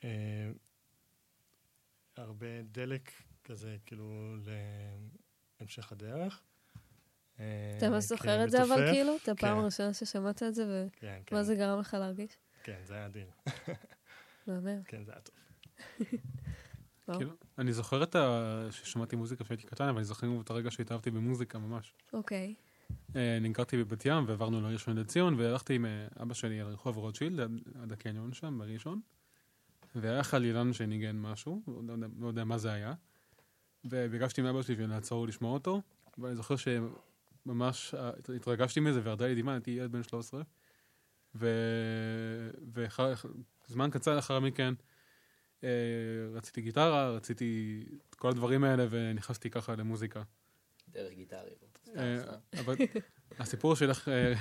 [0.00, 0.04] uh,
[2.16, 3.10] הרבה דלק
[3.44, 4.36] כזה, כאילו,
[5.60, 6.42] להמשך הדרך.
[7.40, 8.92] אה, אתה ממש זוכר את זה אבל.
[8.92, 9.16] כאילו?
[9.22, 9.60] את הפעם כן.
[9.60, 11.34] הראשונה ששמעת את זה, כן, כן.
[11.34, 12.36] ומה זה גרם לך להרגיש?
[12.62, 13.26] כן, זה היה אדיר.
[14.46, 14.82] מהמם.
[14.82, 15.34] כן, זה היה טוב.
[17.18, 18.66] כאילו, אני זוכר את ה...
[18.70, 21.94] ששמעתי מוזיקה כשהייתי קטן, אבל אני זוכר את הרגע שהתאהבתי במוזיקה ממש.
[22.12, 22.46] אוקיי.
[22.46, 22.73] אה,
[23.16, 27.40] אני גרתי בבת ים ועברנו לראשון לציון, והלכתי עם אה, אבא שלי על רחוב רוטשילד,
[27.82, 29.00] עד- הקניון שם, בראשון,
[29.94, 32.94] והיה חלילן שניגן משהו, לא יודע, לא יודע מה זה היה,
[33.84, 35.82] וביקשתי מאבא שלי לעצור ולשמוע אותו,
[36.18, 40.42] ואני זוכר שממש אה, התרגשתי מזה וירדה לי דמעה, הייתי ילד בן 13,
[43.68, 44.74] וזמן קצר לאחר מכן
[45.64, 45.68] אה,
[46.32, 50.22] רציתי גיטרה, רציתי את כל הדברים האלה, ונכנסתי ככה למוזיקה.
[50.88, 51.50] דרך גיטרי.
[51.96, 52.18] אה.
[52.60, 52.76] אבל
[53.38, 54.32] הסיפור של איך, אה,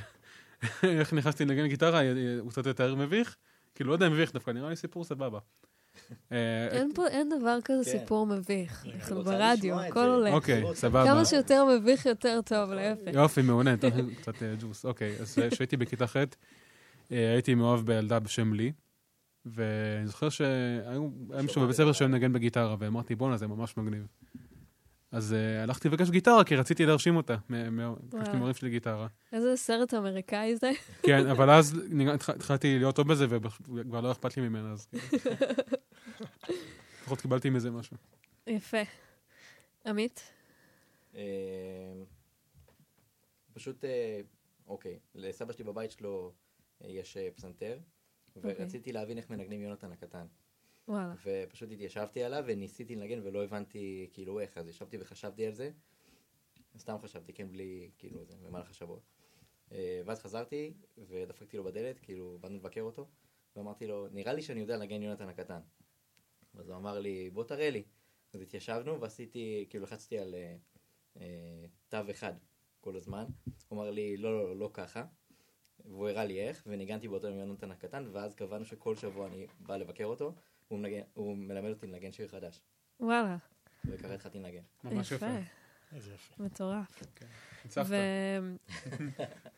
[0.99, 3.35] איך נכנסתי לנגן גיטרה אה, הוא קצת יותר מביך.
[3.75, 5.39] כאילו, לא יודע אם מביך דווקא, נראה לי סיפור סבבה.
[6.31, 7.99] אין פה, אין דבר כזה כן.
[7.99, 8.85] סיפור מביך.
[8.95, 9.99] אנחנו ברדיו, הכל.
[9.99, 10.33] עולה.
[10.33, 11.05] אוקיי, סבבה.
[11.05, 13.11] כמה שיותר מביך, יותר טוב, להפך.
[13.13, 14.85] יופי, מעולה, תן קצת ג'וס.
[14.85, 16.15] אוקיי, אז כשהייתי בכיתה ח',
[17.09, 18.71] הייתי מאוהב בילדה בשם לי,
[19.45, 21.09] ואני זוכר שהיו
[21.43, 24.07] מישהו בבית ספר שמנגן בגיטרה, ואמרתי, בואנה, זה ממש מגניב.
[25.13, 27.35] אז אה, הלכתי לבקש גיטרה, כי רציתי להרשים אותה.
[27.49, 28.35] מ- מ- ביקשתי וואו.
[28.37, 29.07] מהורים שלי גיטרה.
[29.31, 30.71] איזה סרט אמריקאי זה?
[31.07, 31.81] כן, אבל אז
[32.29, 34.87] התחלתי להיות טוב בזה, וכבר לא אכפת לי ממנה, אז...
[37.01, 37.97] לפחות קיבלתי מזה משהו.
[38.47, 38.77] יפה.
[39.85, 40.21] עמית?
[41.15, 41.21] אה,
[43.53, 44.19] פשוט, אה,
[44.67, 46.31] אוקיי, לסבא שלי בבית שלו
[46.83, 47.79] אה, יש פסנתר,
[48.35, 48.53] אוקיי.
[48.57, 50.25] ורציתי להבין איך מנגנים יונתן הקטן.
[50.87, 51.13] וואלה.
[51.25, 55.71] ופשוט התיישבתי עליו וניסיתי לנגן ולא הבנתי כאילו איך, אז ישבתי וחשבתי על זה.
[56.77, 58.99] סתם חשבתי, כן, בלי, כאילו, זה במהלך השבוע.
[59.71, 63.07] אה, ואז חזרתי ודפקתי לו בדלת, כאילו, באנו לבקר אותו,
[63.55, 65.59] ואמרתי לו, נראה לי שאני יודע לנגן יונתן הקטן.
[66.53, 67.83] אז הוא אמר לי, בוא תראה לי.
[68.33, 70.55] אז התיישבנו ועשיתי, כאילו, לחצתי על אה,
[71.91, 72.33] אה, אחד
[72.81, 73.25] כל הזמן.
[73.67, 75.05] הוא אמר לי, לא, לא, לא, לא ככה.
[75.85, 79.77] והוא הראה לי איך, וניגנתי באותו יום יונתן הקטן, ואז קבענו שכל שבוע אני בא
[79.77, 80.35] לבקר אותו,
[80.73, 82.61] הוא, מנגן, הוא מלמד אותי לנגן שיר חדש,
[82.99, 83.37] וואלה.
[83.85, 84.61] וככה התחלתי לנגן.
[84.83, 85.25] ממש יפה.
[85.95, 86.43] איזה יפה.
[86.43, 87.03] מטורף.
[87.65, 87.85] ניצחת.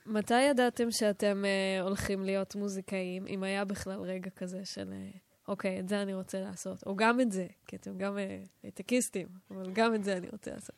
[0.06, 5.10] ומתי ידעתם שאתם אה, הולכים להיות מוזיקאים, אם היה בכלל רגע כזה של, אה,
[5.47, 9.28] אוקיי, את זה אני רוצה לעשות, או גם את זה, כי אתם גם אה, הייטקיסטים,
[9.51, 10.75] אבל גם את זה אני רוצה לעשות.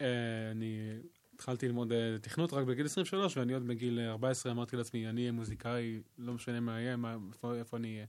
[0.00, 0.98] אה, אני
[1.34, 5.32] התחלתי ללמוד אה, תכנות רק בגיל 23, ואני עוד בגיל 14 אמרתי לעצמי, אני אהיה
[5.32, 8.06] מוזיקאי, לא משנה מה יהיה, מה, איפה, איפה אני אהיה.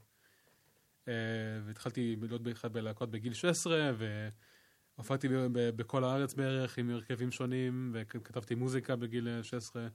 [1.09, 3.91] אה, והתחלתי להיות באחד בלהקות בגיל 16,
[4.95, 9.87] והופעתי בכל הארץ בערך עם הרכבים שונים, וכתבתי מוזיקה בגיל אה, 16.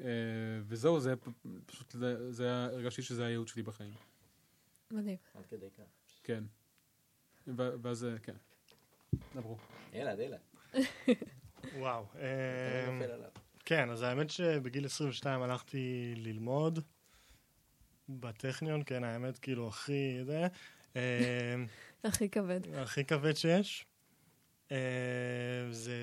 [0.00, 0.06] אה,
[0.66, 1.14] וזהו, זה
[1.66, 1.96] פשוט,
[2.30, 3.94] זה, היה, הרגשתי שזה הייעוד שלי בחיים.
[4.90, 5.16] מדהים.
[5.34, 5.84] עד כדי כך.
[6.22, 6.44] כן.
[7.56, 8.36] ואז, אה, כן.
[9.36, 9.56] דברו.
[9.92, 10.40] ילד, ילד.
[11.80, 12.02] וואו.
[12.02, 13.30] נופל עליו.
[13.64, 16.78] כן, אז האמת שבגיל 22 הלכתי ללמוד
[18.08, 20.46] בטכניון, כן, האמת, כאילו, הכי, זה,
[20.96, 21.54] אה,
[22.04, 22.60] הכי כבד.
[22.74, 23.86] הכי כבד שיש.
[24.72, 25.96] אה, זה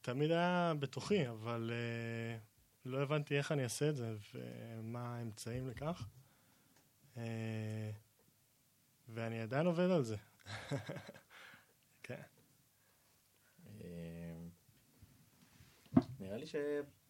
[0.00, 2.38] תמיד היה בתוכי, אבל אה,
[2.84, 6.08] לא הבנתי איך אני אעשה את זה ומה האמצעים לכך.
[9.08, 10.16] ואני עדיין עובד על זה.
[12.02, 12.22] כן.
[13.66, 14.36] אה,
[16.20, 16.46] נראה לי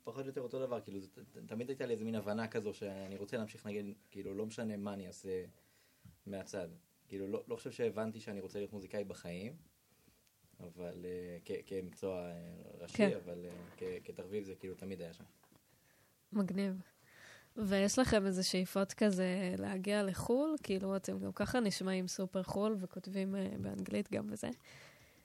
[0.09, 2.75] שפחות או יותר אותו דבר, כאילו, זה ת- תמיד הייתה לי איזה מין הבנה כזו
[2.75, 5.44] שאני רוצה להמשיך לנגן, כאילו, לא משנה מה אני אעשה
[6.27, 6.68] מהצד.
[7.09, 9.57] כאילו, לא, לא חושב שהבנתי שאני רוצה להיות מוזיקאי בחיים,
[10.61, 12.33] אבל אה, כ- כמקצוע אה,
[12.81, 13.11] ראשי, כן.
[13.25, 15.25] אבל אה, כ- כתחביב זה כאילו תמיד היה שם.
[16.33, 16.83] מגניב.
[17.57, 20.55] ויש לכם איזה שאיפות כזה להגיע לחו"ל?
[20.62, 24.49] כאילו, אתם גם ככה נשמעים סופר חו"ל וכותבים אה, באנגלית גם וזה.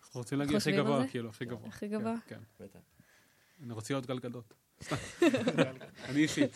[0.02, 1.08] אנחנו רוצים להגיע הכי גבוה?
[1.08, 1.67] כאילו, הכי גבוה.
[1.67, 2.15] הכי גבוה?
[2.28, 2.63] כן, כן.
[2.63, 2.80] בטח.
[3.63, 4.54] אני רוצה להיות גל גדות.
[6.10, 6.56] אני אישית.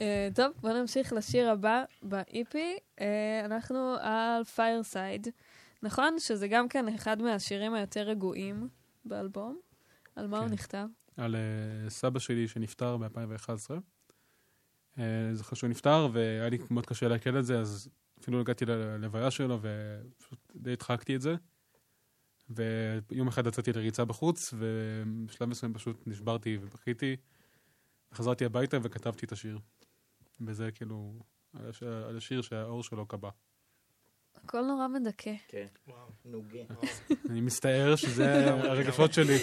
[0.00, 2.56] אה, טוב, בואו נמשיך לשיר הבא ב-EP.
[3.00, 5.28] אה, אנחנו על Fireside.
[5.82, 8.68] נכון שזה גם כן אחד מהשירים היותר רגועים
[9.04, 9.60] באלבום?
[10.16, 10.52] על מה הוא כן.
[10.52, 10.86] נכתב?
[11.16, 13.70] על אה, סבא שלי שנפטר ב-2011.
[14.98, 17.88] אני זוכר שהוא נפטר, והיה לי מאוד קשה לעכל את זה, אז
[18.20, 21.34] אפילו הגעתי ללוויה שלו, ופשוט די הדחקתי את זה.
[22.50, 27.16] ויום אחד יצאתי לריצה בחוץ, ובשלב מסוים פשוט נשברתי ובכיתי.
[28.14, 29.58] חזרתי הביתה וכתבתי את השיר.
[30.40, 31.12] וזה כאילו,
[31.54, 33.30] על הש- על השיר שהאור שלו קבע.
[34.34, 35.34] הכל נורא מדכא.
[35.48, 36.08] כן, וואו.
[36.24, 36.58] נוגה.
[37.30, 39.36] אני מצטער שזה הרגשות שלי.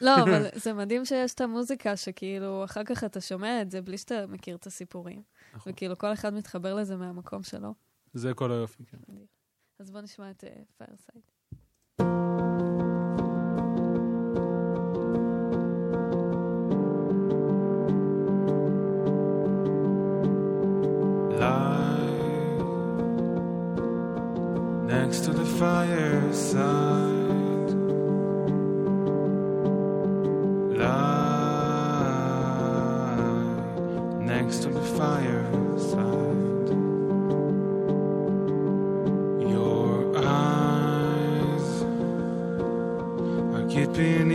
[0.00, 3.98] לא, אבל זה מדהים שיש את המוזיקה שכאילו, אחר כך אתה שומע את זה בלי
[3.98, 5.22] שאתה מכיר את הסיפורים.
[5.54, 5.72] נכון.
[5.72, 7.74] וכאילו, כל אחד מתחבר לזה מהמקום שלו.
[8.14, 8.98] זה כל היופי, כן.
[9.78, 10.44] אז בואו נשמע את
[10.76, 11.22] Fireside.
[34.44, 35.98] Next to the fireside.
[39.48, 41.82] Your eyes
[43.54, 44.30] are keeping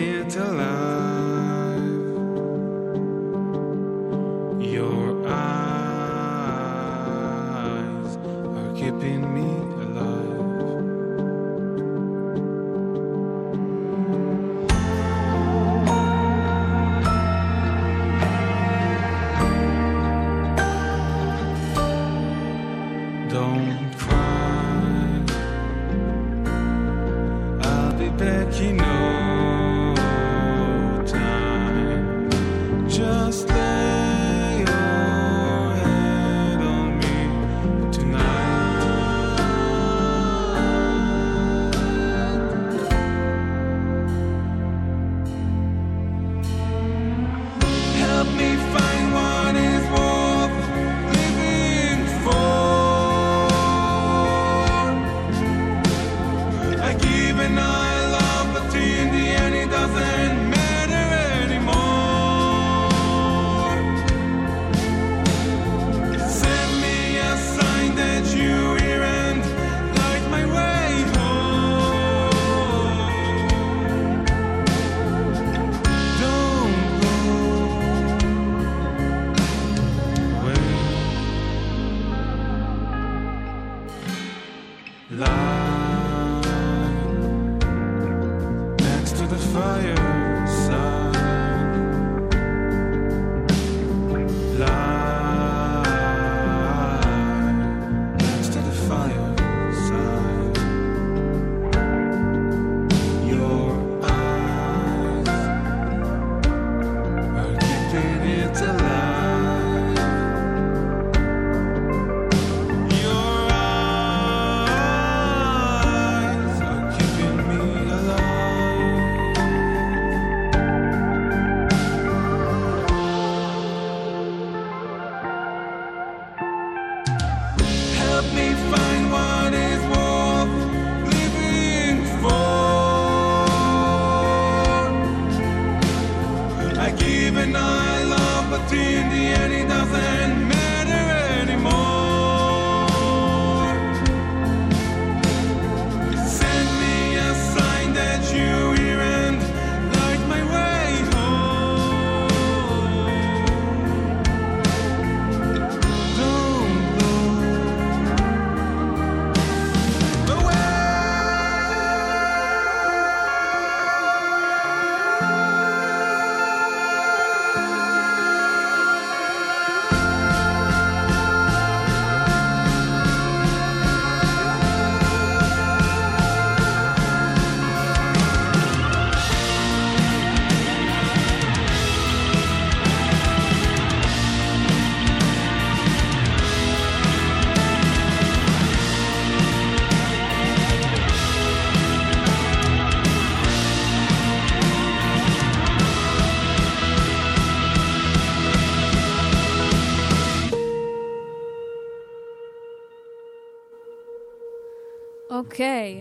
[138.67, 140.38] in the end it doesn't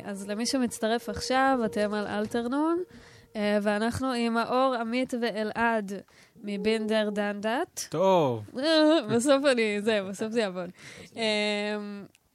[0.08, 2.82] אז למי שמצטרף עכשיו, אתם על אלתרנון,
[3.36, 5.92] אה, ואנחנו עם האור, עמית ואלעד
[6.36, 7.80] מבינדר דנדט.
[7.90, 8.50] טוב.
[9.14, 10.70] בסוף אני, זה, בסוף זה יעבוד.
[11.16, 11.20] אמ,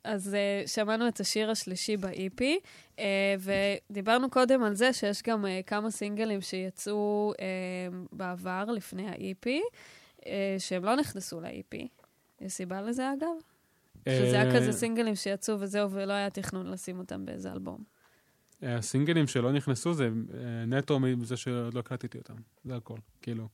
[0.03, 2.41] אז אה, שמענו את השיר השלישי ב-EP,
[2.99, 7.45] אה, ודיברנו קודם על זה שיש גם אה, כמה סינגלים שיצאו אה,
[8.11, 9.49] בעבר, לפני ה-EP,
[10.25, 11.87] אה, שהם לא נכנסו ל-EP.
[12.41, 13.52] יש סיבה לזה, אגב?
[14.09, 17.83] שזה היה אה, כזה סינגלים שיצאו וזהו, ולא היה תכנון לשים אותם באיזה אלבום.
[18.63, 22.33] אה, הסינגלים שלא נכנסו זה אה, נטו מזה שעוד לא הקלטתי אותם.
[22.65, 22.97] זה הכל.
[23.21, 23.47] כאילו.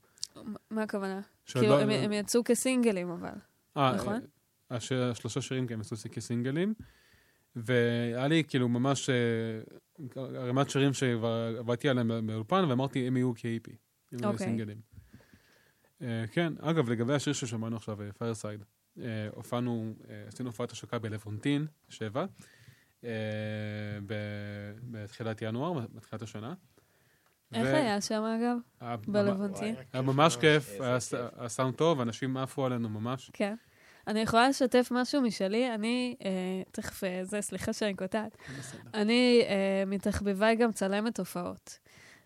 [0.70, 1.22] מה הכוונה?
[1.46, 3.32] כאילו, לא- הם, הם יצאו כסינגלים, אבל.
[3.96, 4.20] נכון?
[4.70, 6.74] הש- השלושה שירים כן עשו כסינגלים.
[7.56, 9.10] והיה לי כאילו ממש
[10.16, 13.72] ערימת שירים שכבר עבדתי עליהם באולפן, ואמרתי, הם יהיו כ-EP.
[14.12, 14.46] הם יהיו אוקיי.
[14.48, 14.78] סינגלים.
[16.32, 18.64] כן, אגב, לגבי השיר ששמענו עכשיו, Fireside,
[19.36, 22.26] הופענו, אה, עשינו הופעת השקה בלבונטין שבע,
[23.04, 23.10] אה,
[24.92, 26.54] בתחילת ינואר, בתחילת השנה.
[27.54, 28.58] איך היה שם, אגב?
[29.08, 29.76] בלבונטין?
[29.94, 31.00] היה ממש כיף, היה
[31.50, 33.32] סאונד טוב, אנשים עפו עלינו ממש.
[33.34, 33.56] כן.
[34.10, 38.38] אני יכולה לשתף משהו משלי, אני, אה, תכף, אה, זה, סליחה שאני קוטעת.
[38.94, 41.80] אני אה, מתחביביי גם צלמת הופעות.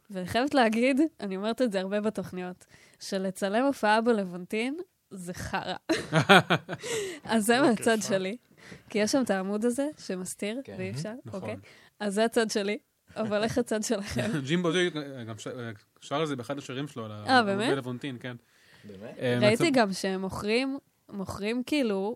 [0.10, 2.65] ואני חייבת להגיד, אני אומרת את זה הרבה בתוכניות,
[2.99, 4.78] שלצלם הופעה בלוונטין
[5.13, 5.76] זה חרא.
[7.23, 7.97] אז זה מהצד?
[8.02, 8.38] שלי.
[8.89, 10.76] כי יש שם את העמוד הזה שמסתיר, כן.
[10.78, 11.41] ואי אפשר, נכון.
[11.41, 11.56] אוקיי?
[11.99, 12.78] אז זה הצד שלי,
[13.15, 14.21] אבל איך הצד שלכם?
[14.47, 14.89] ג'ימבו ג'י
[15.28, 15.36] גם
[16.02, 17.06] שר את זה באחד השירים שלו.
[17.06, 17.45] על ה- אה, על
[18.19, 18.36] כן.
[18.84, 19.15] באמת?
[19.19, 20.78] אה, ראיתי גם שהם מוכרים,
[21.10, 22.15] מוכרים כאילו,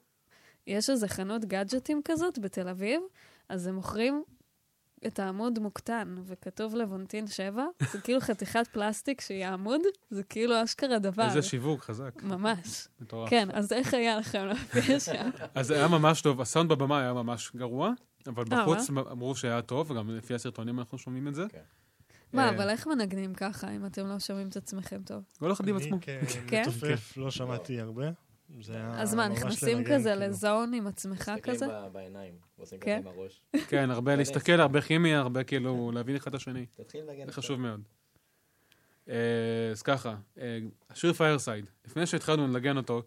[0.68, 3.02] יש איזה חנות גאדג'טים כזאת בתל אביב,
[3.50, 4.24] אז הם מוכרים
[5.08, 11.00] את העמוד מוקטן, וכתוב לבונטין 7, זה כאילו חתיכת פלסטיק שהיא העמוד, זה כאילו אשכרה
[11.00, 11.26] דבר.
[11.26, 12.88] איזה שיווק חזק, ממש.
[13.02, 13.30] מטורף.
[13.30, 15.30] כן, אז איך היה לכם להופיע שם?
[15.56, 17.92] אז היה ממש טוב, הסאונד בבמה היה ממש גרוע,
[18.28, 21.46] אבל אה, בחוץ אמרו שהיה טוב, וגם לפי הסרטונים אנחנו שומעים את זה.
[21.50, 21.60] כן.
[22.34, 25.24] מה, אה, אבל איך מנגנים ככה, אם אתם לא שומעים את עצמכם טוב?
[25.40, 25.96] כל אחד עם עצמו.
[25.96, 26.64] אני כן?
[26.64, 28.10] כמתופף לא שמעתי הרבה.
[28.94, 30.26] אז מה, נכנסים כזה כאילו.
[30.26, 31.66] ל zone עם עצמך כזה?
[31.66, 33.00] מסתכלים בעיניים, ועושים כן?
[33.00, 33.42] כזה עם הראש.
[33.70, 34.52] כן, הרבה להסתכל.
[34.52, 36.66] הרבה כימיה, הרבה כאילו להבין אחד את השני.
[36.66, 37.26] תתחיל לנגן.
[37.26, 37.82] זה חשוב מאוד.
[39.10, 43.04] אה, אז ככה, אה, השיר Fireside, לפני שהתחלנו לנגן אותו,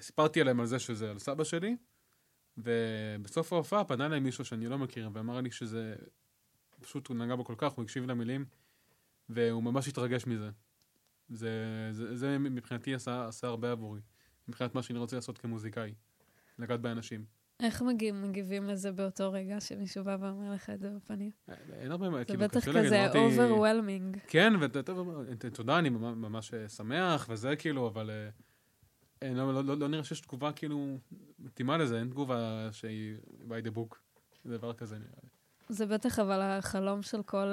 [0.00, 1.76] סיפרתי עליהם על זה שזה על סבא שלי,
[2.58, 5.94] ובסוף ההופעה פנה אליי מישהו שאני לא מכיר, ואמר לי שזה,
[6.80, 8.44] פשוט הוא נגע בו כל כך, הוא הקשיב למילים,
[9.28, 10.50] והוא ממש התרגש מזה.
[11.28, 11.50] זה,
[11.92, 14.00] זה, זה מבחינתי עשה, עשה הרבה עבורי,
[14.48, 15.94] מבחינת מה שאני רוצה לעשות כמוזיקאי,
[16.58, 17.24] לגעת באנשים.
[17.60, 21.30] איך מגיב, מגיבים לזה באותו רגע שמישהו בא ואומר לך את זה בפנים?
[21.48, 24.18] אה, אין הרבה, זה כאילו, בטח קשה להגיד, כזה אמרתי- overwhelming.
[24.28, 24.52] כן,
[25.40, 28.10] ותודה, אני ממש- אה, שמח וזה כאילו, אבל
[29.22, 30.98] אה, לא, לא, לא, לא נראה שיש תגובה כאילו
[31.38, 33.16] מתאימה לזה, אין תגובה שהיא
[33.48, 33.96] by the book,
[34.46, 35.28] דבר כזה נראה לי.
[35.68, 37.52] זה בטח אבל החלום של כל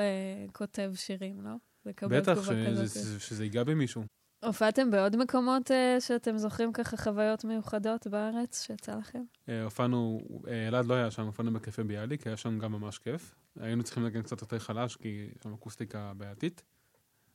[0.53, 1.51] כותב שירים, לא?
[1.85, 2.87] לקבל בטח, תגובה כזאת.
[2.89, 4.03] שזה, שזה ייגע במישהו.
[4.45, 9.23] הופעתם בעוד מקומות uh, שאתם זוכרים ככה חוויות מיוחדות בארץ שיצא לכם?
[9.49, 13.35] אה, הופענו, אה, אלעד לא היה שם, הופענו בקפה ביאליק, היה שם גם ממש כיף.
[13.59, 16.63] היינו צריכים לנגן קצת יותר חלש, כי יש שם אקוסטיקה בעייתית,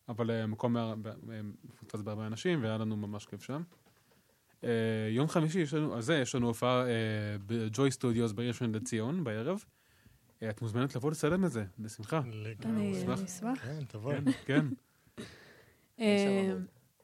[0.09, 0.94] אבל אה, המקום היה
[1.32, 3.62] אה, מפוצץ בהרבה אנשים, והיה לנו ממש כיף שם.
[4.64, 4.70] אה,
[5.11, 6.92] יום חמישי יש לנו, אז זה, יש לנו הופעה אה,
[7.46, 9.64] בג'וי סטודיוס בעיר ראשון לציון בערב.
[10.42, 12.20] אה, את מוזמנת לבוא לצלם את זה, בשמחה.
[12.32, 12.82] לגמרי.
[12.82, 13.18] אני אשמח.
[13.18, 13.59] אני אשמח.
[13.59, 14.16] כן, תבואי.
[14.46, 14.66] כן,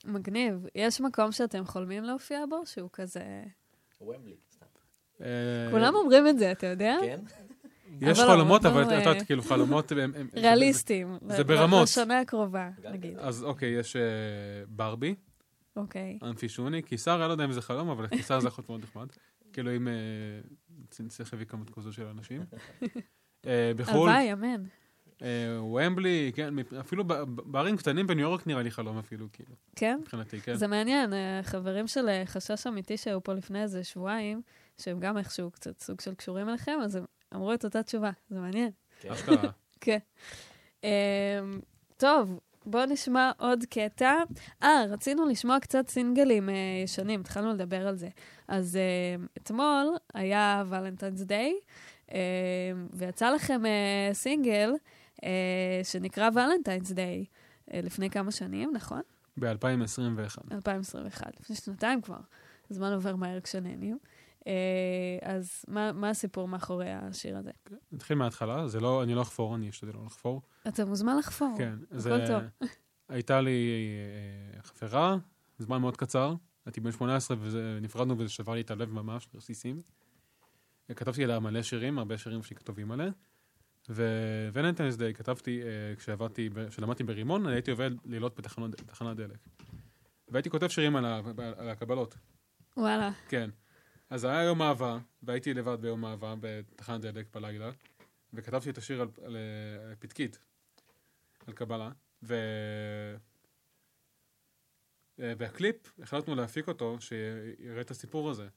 [0.04, 0.66] מגניב.
[0.74, 3.42] יש מקום שאתם חולמים להופיע בו, שהוא כזה...
[4.00, 4.66] ומבלי, סתם.
[5.20, 5.26] אה,
[5.70, 6.96] כולם אומרים את זה, אתה יודע?
[7.02, 7.20] כן?
[8.00, 9.92] יש חלומות, אבל את יודעת, כאילו חלומות...
[9.92, 10.12] הם-
[11.28, 11.82] זה- ברמות.
[11.82, 13.18] לשנה הקרובה, נגיד.
[13.18, 14.02] אז אוקיי, יש אה,
[14.68, 15.14] ברבי,
[15.76, 16.18] אוקיי.
[16.30, 16.82] אמפישוני.
[16.82, 19.06] קיסר, אני לא יודע אם זה חלום, אבל קיסר זה יכול להיות מאוד נחמד.
[19.52, 19.92] כאילו אם אה,
[21.00, 22.42] נצליח להביא כמות כזו של אנשים.
[23.76, 24.64] בחו"ל, הלוואי, אמן.
[25.22, 29.98] אה, ומבלי, כן, אפילו בערים קטנים בניו יורק נראה לי חלום אפילו, כאילו, כן?
[30.00, 30.54] מבחינתי, כן.
[30.54, 34.42] זה מעניין, אה, חברים של אה, חשש אמיתי שהיו פה לפני איזה שבועיים,
[34.78, 37.04] שהם גם איכשהו קצת סוג של קשורים אליכם, אז הם
[37.34, 38.10] אמרו את אותה תשובה.
[38.30, 38.70] זה מעניין.
[39.00, 39.10] כן.
[39.10, 39.50] אשכרה.
[39.80, 39.98] כן.
[40.84, 40.88] אמ,
[41.96, 44.14] טוב, בואו נשמע עוד קטע.
[44.62, 46.54] אה, רצינו לשמוע קצת סינגלים אה,
[46.84, 48.08] ישנים, התחלנו לדבר על זה.
[48.48, 51.54] אז אה, אתמול היה ולנטיינס דיי,
[52.12, 52.18] אה,
[52.92, 54.72] ויצא לכם אה, סינגל
[55.82, 57.24] שנקרא ולנטיינס דיי,
[57.72, 59.00] אה, לפני כמה שנים, נכון?
[59.36, 60.52] ב-2021.
[60.52, 62.20] 2021, לפני שנתיים כבר.
[62.70, 63.98] הזמן עובר מהר כשנהנים.
[64.46, 64.52] אה,
[65.22, 67.50] אז מה, מה הסיפור מאחורי השיר הזה?
[67.92, 70.42] נתחיל מההתחלה, זה לא, אני לא אחפור, אני אשתדל לא לחפור.
[70.68, 71.54] אתה מוזמן לחפור.
[71.58, 72.14] כן, זה...
[72.14, 72.68] הכל טוב.
[73.08, 73.88] הייתה לי
[74.56, 75.16] אה, חברה,
[75.58, 76.34] זמן מאוד קצר,
[76.66, 79.82] הייתי בן 18 ונפרדנו וזה שבר לי את הלב ממש, לרסיסים.
[80.96, 83.10] כתבתי עליה מלא שירים, הרבה שירים שכתובים עליה.
[84.52, 89.38] וולנטיינס דיי כתבתי אה, כשעבדתי, כשלמדתי ברימון, אני הייתי עובד לילות בתחנת דלק.
[90.28, 91.20] והייתי כותב שירים על, ה,
[91.56, 92.16] על הקבלות,
[92.76, 93.10] וואלה.
[93.28, 93.50] כן.
[94.10, 97.70] אז היה יום אהבה, והייתי לבד ביום אהבה בתחנת דלק בלילה,
[98.32, 100.38] וכתבתי את השיר על, על, אה, על פתקית,
[101.46, 101.90] על קבלה,
[102.22, 102.34] ו...
[105.20, 108.48] אה, והקליפ, החלטנו להפיק אותו, שיראה את הסיפור הזה.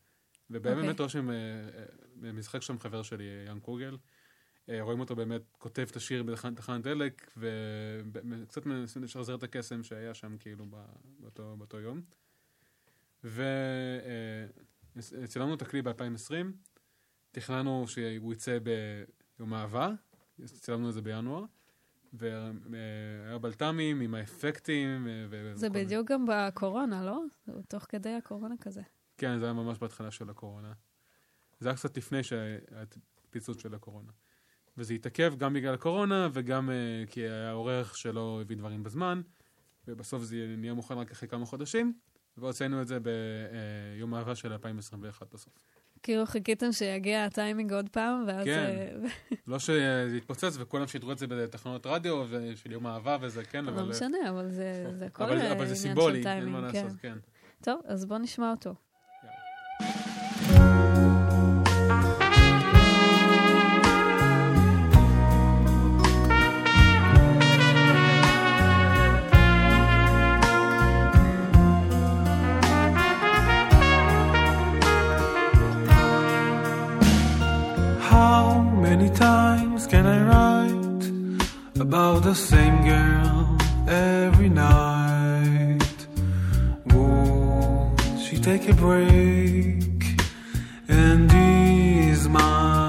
[0.50, 0.92] ובאמת אוקיי.
[0.92, 1.02] okay.
[1.02, 1.36] רושם, אה,
[2.24, 3.98] אה, משחק שם חבר שלי, יאן קוגל, אה,
[4.82, 10.14] רואים אותו באמת כותב את השיר בתחנת תחנת דלק, וקצת מנסים לשחזר את הקסם שהיה
[10.14, 10.66] שם כאילו
[11.20, 12.02] באותו, באותו יום.
[14.96, 16.34] וצילמנו את הקליפ ב-2020,
[17.32, 18.58] תכננו שהוא יצא
[19.38, 19.90] ביום אהבה,
[20.46, 21.44] צילמנו את זה בינואר,
[22.14, 25.08] והיה בלת"מים עם האפקטים.
[25.08, 27.22] אה, ו- זה בדיוק גם בקורונה, לא?
[27.68, 28.82] תוך כדי הקורונה כזה.
[29.18, 30.74] כן, זה היה ממש בהתחלה של הקורונה.
[31.60, 32.98] זה היה קצת לפני שהיה את
[33.28, 34.12] הפיצוץ של הקורונה.
[34.78, 39.22] וזה התעכב גם בגלל הקורונה וגם uh, כי היה עורך שלא הביא דברים בזמן,
[39.88, 41.94] ובסוף זה נהיה מוכן רק אחרי כמה חודשים,
[42.38, 45.54] והוצאנו את זה ביום אהבה של 2021 בסוף.
[46.04, 48.46] כאילו חיכיתם שיגיע הטיימינג עוד פעם, ואז...
[48.46, 48.60] כן.
[48.60, 49.10] אה,
[49.48, 53.72] לא שזה יתפוצץ וכולם שידרו את זה בתחנות רדיו ושל יום אהבה וזה, כן, לא
[53.72, 53.84] אבל...
[53.84, 56.72] משנה, אבל זה הכל אבל, אה, אבל זה עניין סימבולי, של אין מה טיימינג.
[56.72, 56.84] כן.
[56.86, 57.18] לעשות, כן.
[57.62, 58.76] טוב, אז בואו נשמע אותו.
[78.98, 81.04] Many times can I write
[81.80, 86.08] about the same girl every night?
[86.88, 90.04] Won't she take a break
[90.88, 92.87] and ease my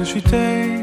[0.00, 0.79] je suis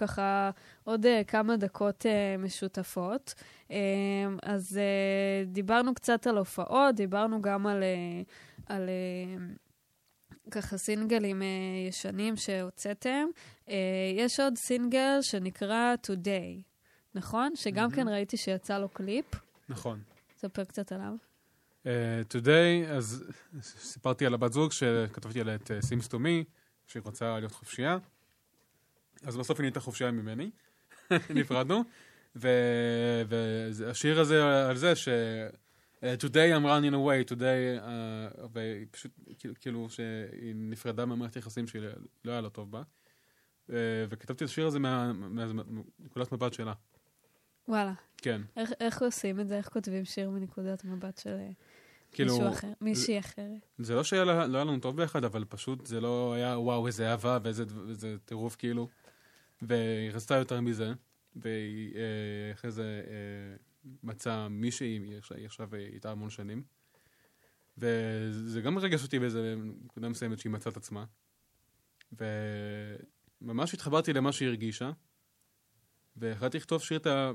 [0.00, 0.50] ככה
[0.84, 3.34] עוד אה, כמה דקות אה, משותפות.
[3.70, 3.76] אה,
[4.42, 8.22] אז אה, דיברנו קצת על הופעות, דיברנו גם על, אה,
[8.66, 9.44] על אה,
[10.50, 11.48] ככה סינגלים אה,
[11.88, 13.26] ישנים שהוצאתם.
[13.68, 13.74] אה,
[14.16, 16.62] יש עוד סינגל שנקרא Today,
[17.14, 17.56] נכון?
[17.56, 19.26] שגם כן ראיתי שיצא לו קליפ.
[19.68, 20.00] נכון.
[20.38, 21.12] ספר קצת עליו.
[21.84, 21.86] Uh,
[22.32, 23.24] today, אז
[23.62, 26.44] סיפרתי על הבת זוג שכתבתי עליה את uh, Sims to me,
[26.86, 27.98] שהיא רוצה להיות חופשייה.
[29.22, 30.50] אז בסוף היא נהייתה חופשייה ממני,
[31.40, 31.84] נפרדנו.
[32.34, 35.08] והשיר הזה על זה ש...
[36.00, 41.66] Uh, today I'm running away, today, uh, והיא פשוט, כאילו, כאילו שהיא נפרדה ממערכת יחסים
[41.66, 41.88] שלא
[42.24, 42.82] לא היה לה טוב בה.
[43.68, 43.72] Uh,
[44.08, 46.72] וכתבתי את השיר הזה מנקודת מבט שלה.
[47.68, 47.92] וואלה.
[48.16, 48.42] כן.
[48.56, 49.56] איך, איך עושים את זה?
[49.56, 51.50] איך כותבים שיר מנקודת מבט של אה,
[52.12, 53.66] כאילו, מישהו אחר, מישהי אחרת?
[53.78, 57.10] זה לא שהיה לא היה לנו טוב ביחד, אבל פשוט זה לא היה וואו, איזה
[57.10, 58.88] אהבה ואיזה איזה טירוף כאילו.
[59.62, 60.92] והיא רצתה יותר מזה,
[61.36, 62.00] והיא אה,
[62.52, 63.56] אחרי זה אה,
[64.02, 64.98] מצאה מישהי,
[65.36, 66.62] היא עכשיו- אה, איתה המון שנים.
[67.78, 69.54] וזה גם ריגש אותי באיזה
[69.84, 71.04] נקודה מסוימת שהיא מצאה את עצמה.
[72.12, 74.90] וממש התחברתי למה שהיא הרגישה.
[76.16, 77.32] והחלטתי לכתוב שיר את ה-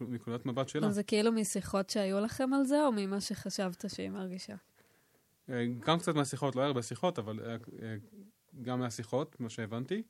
[0.00, 0.86] מנקודת מבט שלה.
[0.86, 4.54] אז זה כאילו משיחות שהיו לכם על זה, או ממה שחשבת שהיא מרגישה?
[5.80, 7.58] גם קצת מהשיחות, לא היה הרבה שיחות, אבל
[8.62, 10.02] גם מהשיחות, מה שהבנתי.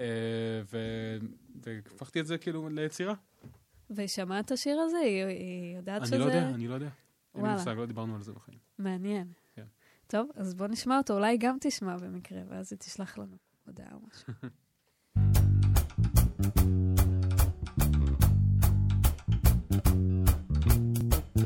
[0.00, 0.06] אה,
[1.64, 3.14] והפכתי את זה כאילו ליצירה.
[3.90, 4.98] והיא שמעה את השיר הזה?
[4.98, 6.16] היא, היא יודעת שזה...
[6.16, 6.86] אני לא יודע, אני לא יודע.
[6.86, 6.94] אין
[7.34, 7.58] לי וואלה.
[7.58, 8.58] מושג, לא דיברנו על זה בחיים.
[8.78, 9.32] מעניין.
[9.54, 9.64] כן.
[10.06, 13.36] טוב, אז בוא נשמע אותו, אולי גם תשמע במקרה, ואז היא תשלח לנו
[13.66, 14.32] הודעה או משהו.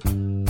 [0.05, 0.45] In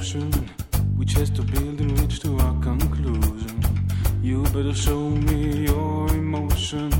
[0.00, 0.32] motion,
[0.96, 3.62] we chase to build and reach to our conclusion.
[4.22, 6.90] You better show me your emotion.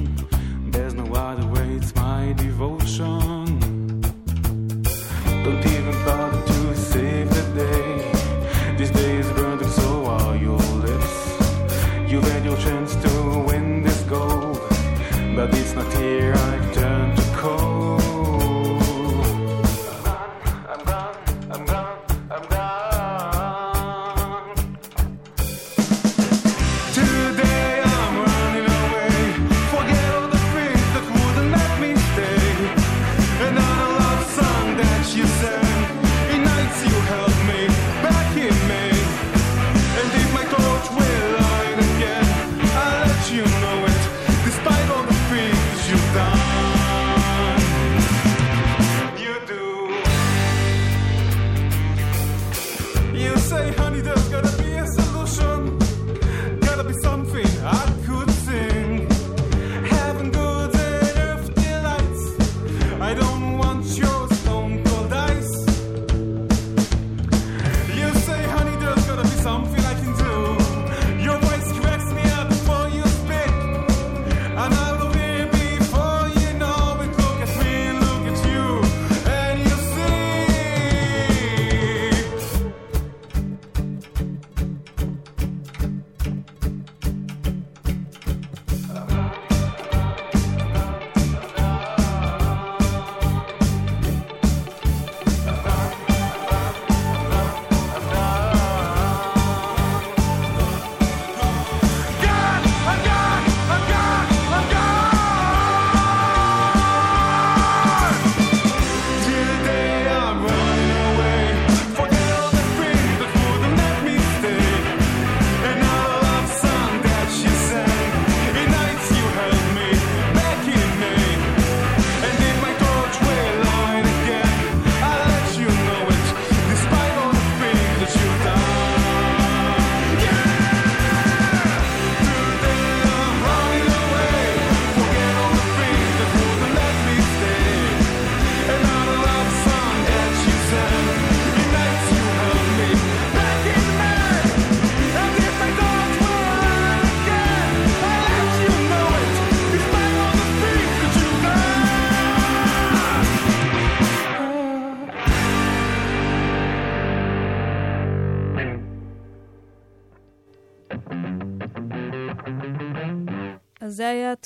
[0.70, 3.46] There's no other way, it's my devotion.
[5.44, 6.30] Don't even bother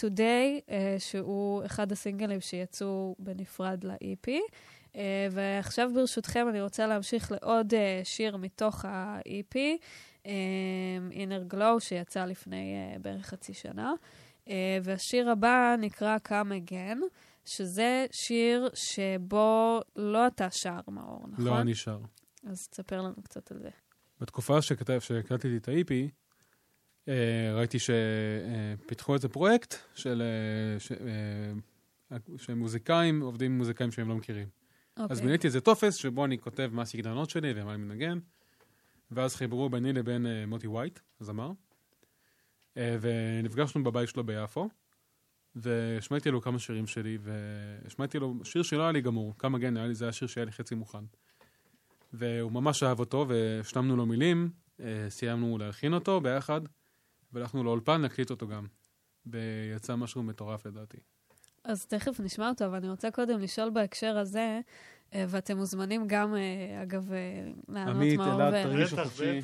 [0.01, 4.29] Today, אה, שהוא אחד הסינגלים שיצאו בנפרד ל-EP.
[4.97, 9.57] אה, ועכשיו ברשותכם אני רוצה להמשיך לעוד אה, שיר מתוך ה-EP,
[10.27, 10.33] אה,
[11.11, 13.93] Inner Glow, שיצא לפני אה, בערך חצי שנה.
[14.49, 16.99] אה, והשיר הבא נקרא Come Again,
[17.45, 21.45] שזה שיר שבו לא אתה שר, מאור, נכון?
[21.45, 21.99] לא אני שר.
[22.47, 23.69] אז תספר לנו קצת על זה.
[24.21, 25.93] בתקופה שכתב- שהקלטתי את ה-EP,
[27.55, 34.49] ראיתי שפיתחו איזה פרויקט של אה, ש- אה, שמוזיקאים עובדים עם מוזיקאים שהם לא מכירים.
[34.97, 35.27] אז אוקיי.
[35.27, 38.19] מיניתי איזה טופס שבו אני כותב מה הסגנונות שלי ומה אני מנגן,
[39.11, 41.53] ואז חיברו ביני לבין אה, מוטי וייט, הזמר,
[42.77, 44.69] אה, ונפגשנו בבית שלו ביפו,
[45.57, 49.87] והשמעתי לו כמה שירים שלי, והשמעתי לו שיר שלא היה לי גמור, כמה גן היה
[49.87, 51.05] לי, זה היה שיר שהיה לי חצי מוכן.
[52.13, 54.51] והוא ממש אהב אותו, והשלמנו לו מילים,
[54.81, 56.61] אה, סיימנו להלחין אותו ביחד,
[57.35, 58.67] והלכנו לאולפן להקליט אותו גם.
[59.27, 60.99] ויצא משהו מטורף לדעתי.
[61.65, 64.61] אז תכף נשמע אותו, אבל אני רוצה קודם לשאול בהקשר הזה,
[65.15, 67.19] אה, ואתם מוזמנים גם, אה, אגב, אה,
[67.69, 69.41] לענות עמית, מאור אלעד, ו- תרגישו חופשי.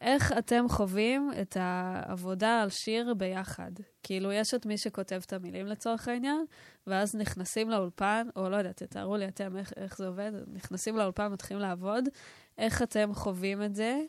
[0.00, 3.70] איך אתם חווים את העבודה על שיר ביחד?
[4.02, 6.44] כאילו, יש את מי שכותב את המילים לצורך העניין,
[6.86, 11.32] ואז נכנסים לאולפן, או לא יודעת, תתארו לי אתם איך, איך זה עובד, נכנסים לאולפן,
[11.32, 12.04] מתחילים לעבוד.
[12.58, 14.00] איך אתם חווים את זה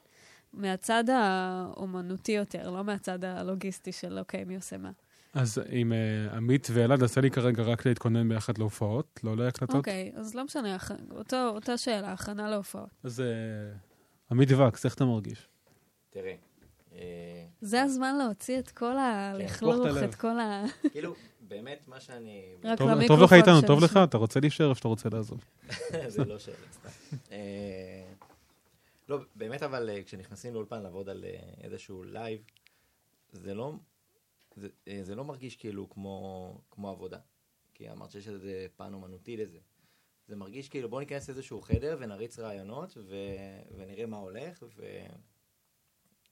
[0.53, 4.91] מהצד האומנותי יותר, לא מהצד הלוגיסטי של אוקיי, מי עושה מה?
[5.33, 5.97] אז עם אה,
[6.37, 9.75] עמית ואלעד, עשה לי כרגע רק להתכונן ביחד להופעות, לא להקלטות.
[9.75, 12.89] אוקיי, אז לא משנה, הכ- אותו, אותה שאלה, הכנה להופעות.
[13.03, 13.25] אז אה,
[14.31, 15.47] עמית וקס, איך אתה מרגיש?
[16.09, 16.33] תראה,
[16.95, 16.99] אה,
[17.61, 20.03] זה הזמן להוציא את כל הלכלוך, פתוח את הלב.
[20.09, 20.63] את כל ה...
[20.91, 21.13] כאילו,
[21.47, 22.41] באמת מה שאני...
[22.63, 23.61] רק טוב- למיקרופון טוב לך איתנו.
[23.67, 23.99] טוב לך?
[24.03, 25.43] אתה רוצה להישאר או שאתה רוצה לעזוב?
[26.07, 26.89] זה לא שאלה, סתם.
[29.13, 32.43] לא, באמת אבל אה, כשנכנסים לאולפן לעבוד על אה, איזשהו live,
[33.31, 33.73] זה לא,
[34.55, 37.19] זה, אה, זה לא מרגיש כאילו כמו, כמו עבודה.
[37.73, 39.59] כי אמרת שיש איזה פן אומנותי לזה.
[40.27, 43.15] זה מרגיש כאילו בוא ניכנס לאיזשהו חדר ונריץ רעיונות ו,
[43.77, 44.63] ונראה מה הולך,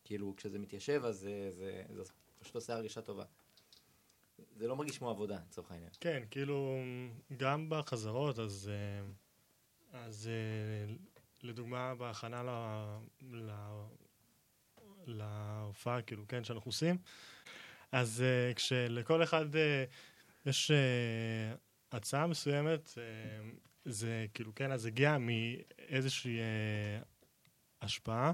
[0.01, 2.03] וכאילו כשזה מתיישב אז זה, זה, זה
[2.39, 3.25] פשוט עושה הרגשה טובה.
[4.55, 5.91] זה לא מרגיש כמו עבודה, לצורך העניין.
[5.99, 6.75] כן, כאילו,
[7.38, 8.71] גם בחזרות, אז,
[9.91, 10.29] אז
[11.44, 12.50] לדוגמה, בהכנה ל,
[13.36, 13.52] ל,
[15.06, 16.98] להופעה, כאילו, כן, שאנחנו עושים,
[17.92, 19.86] אז אה, כשלכל אחד אה,
[20.46, 21.56] יש אה,
[21.92, 23.50] הצעה מסוימת, אה,
[23.86, 27.02] זה כאילו, כן, אז הגיע מאיזושהי אה,
[27.82, 28.32] השפעה,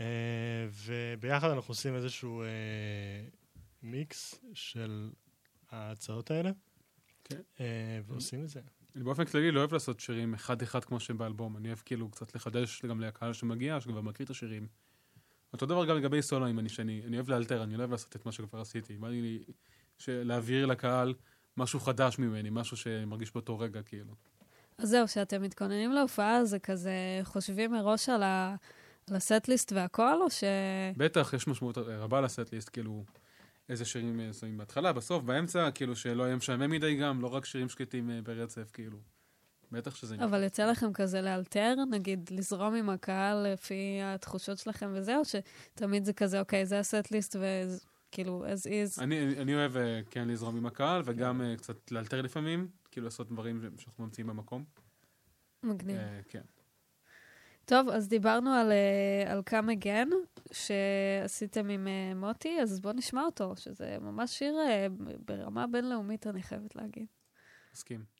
[0.00, 2.48] אה, וביחד אנחנו עושים איזשהו אה,
[3.82, 5.10] מיקס של
[5.70, 6.50] ההצעות האלה.
[7.24, 7.40] כן.
[7.60, 8.60] אה, ועושים את זה.
[8.96, 11.56] אני באופן כללי לא אוהב לעשות שירים אחד-אחד כמו שהם באלבום.
[11.56, 14.66] אני אוהב כאילו קצת לחדש גם לקהל שמגיע, שכבר מכיר את השירים.
[15.52, 18.26] אותו דבר גם לגבי סולואים, אני, שאני, אני אוהב לאלתר, אני לא אוהב לעשות את
[18.26, 18.96] מה שכבר עשיתי.
[18.96, 19.44] בא לי
[20.08, 21.14] להעביר לקהל
[21.56, 24.14] משהו חדש ממני, משהו שמרגיש באותו רגע, כאילו.
[24.78, 28.56] אז זהו, כשאתם מתכוננים להופעה, זה כזה חושבים מראש על, ה...
[29.10, 30.44] על הסט-ליסט והכל, או ש...
[30.96, 33.04] בטח, יש משמעות רבה לסט-ליסט, כאילו,
[33.68, 37.44] איזה שירים אה, שמים בהתחלה, בסוף, באמצע, כאילו, שלא יהיה משעמם מדי גם, לא רק
[37.44, 38.98] שירים שקטים אה, ברצף, כאילו.
[39.72, 40.16] בטח שזה...
[40.24, 46.04] אבל יוצא לכם כזה לאלתר, נגיד לזרום עם הקהל לפי התחושות שלכם וזה, או שתמיד
[46.04, 49.02] זה כזה, אוקיי, זה הסט-ליסט וכאילו, as is.
[49.02, 53.28] אני, אני- אוהב, אה, כן, לזרום עם הקהל, וגם אה, קצת לאלתר לפעמים, כאילו לעשות
[53.28, 54.64] דברים שאנחנו ממציאים במקום.
[55.62, 55.96] מגניב.
[55.96, 56.42] אה, כן.
[57.66, 60.14] טוב, אז דיברנו על, אה, על Come Again,
[60.52, 64.86] שעשיתם עם אה, מוטי, אז בואו נשמע אותו, שזה ממש שיר אה,
[65.24, 67.06] ברמה בינלאומית, אני חייבת להגיד.
[67.74, 68.15] מסכים.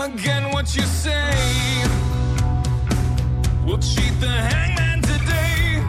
[0.00, 1.82] Again, what you say?
[3.64, 5.82] We'll cheat the hangman today.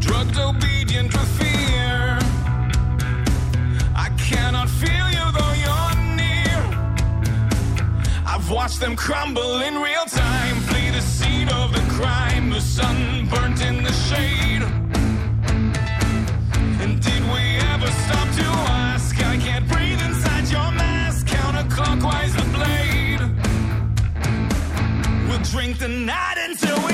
[0.00, 2.18] Drugged, obedient with fear.
[3.94, 6.60] I cannot feel you though you're near.
[8.26, 10.56] I've watched them crumble in real time.
[10.68, 12.50] Flee the scene of the crime.
[12.50, 14.53] The sun burnt in the shade.
[25.54, 26.93] Drink the night until we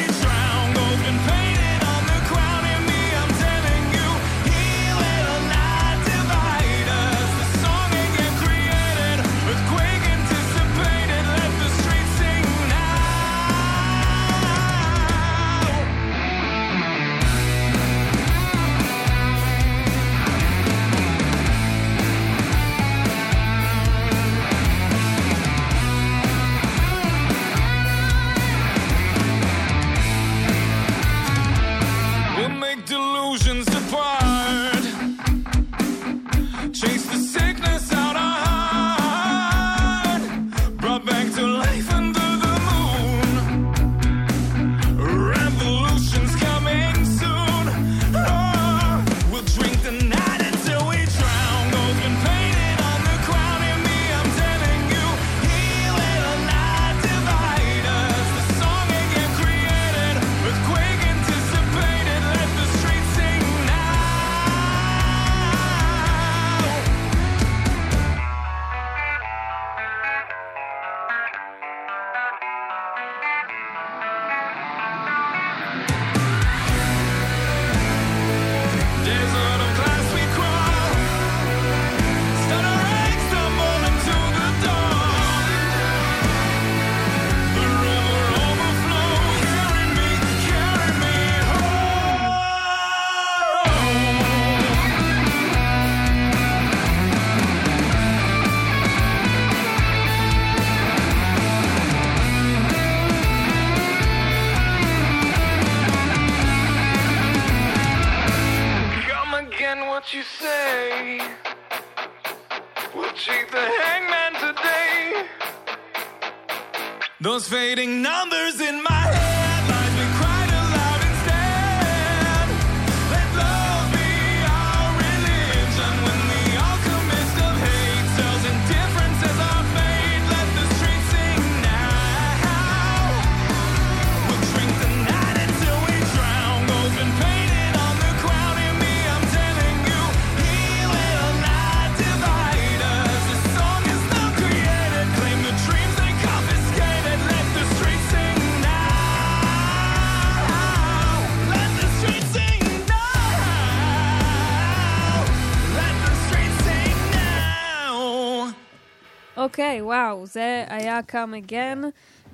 [159.44, 161.84] אוקיי, וואו, זה היה Come Again.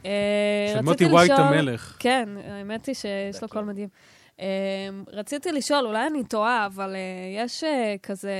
[0.07, 0.11] אה,
[0.68, 1.96] של רציתי מוטי ווייט לשאול- המלך.
[1.98, 3.88] כן, האמת היא שיש לו קול מדהים.
[4.40, 4.46] אה,
[5.12, 7.64] רציתי לשאול, אולי אני טועה, אבל אה, יש
[8.02, 8.32] כזה,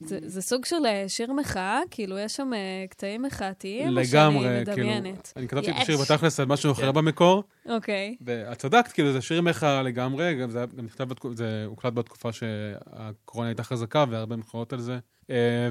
[0.00, 0.76] זה זה סוג של
[1.08, 1.80] שיר מחאה?
[1.90, 2.50] כאילו, יש שם
[2.90, 3.88] קטעים מחאתיים?
[3.88, 5.32] או לגמרי, שאני כאילו, מדמיינת?
[5.36, 5.76] אני כתבתי את.
[5.76, 8.16] השיר בתכלס על משהו אחר במקור, אוקיי.
[8.20, 13.48] ואת צדקת, כאילו, זה שיר מחאה לגמרי, גם זה גם נכתב, זה הוקלט בתקופה שהקורונה
[13.48, 14.98] הייתה חזקה, והרבה מחאות על זה.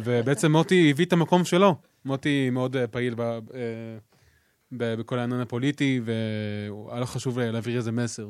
[0.03, 1.75] ובעצם מוטי הביא את המקום שלו.
[2.06, 3.39] מוטי מאוד אה, פעיל ב- אה,
[4.72, 8.30] ב- בכל העניין הפוליטי, והיה לו חשוב להעביר איזה מסר.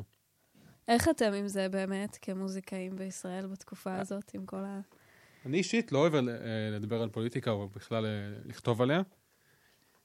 [0.87, 4.79] איך אתם עם זה באמת, כמוזיקאים בישראל בתקופה הזאת, עם כל ה...
[5.45, 6.21] אני אישית לא אוהב אה,
[6.71, 8.09] לדבר על פוליטיקה, או בכלל אה,
[8.45, 9.01] לכתוב עליה.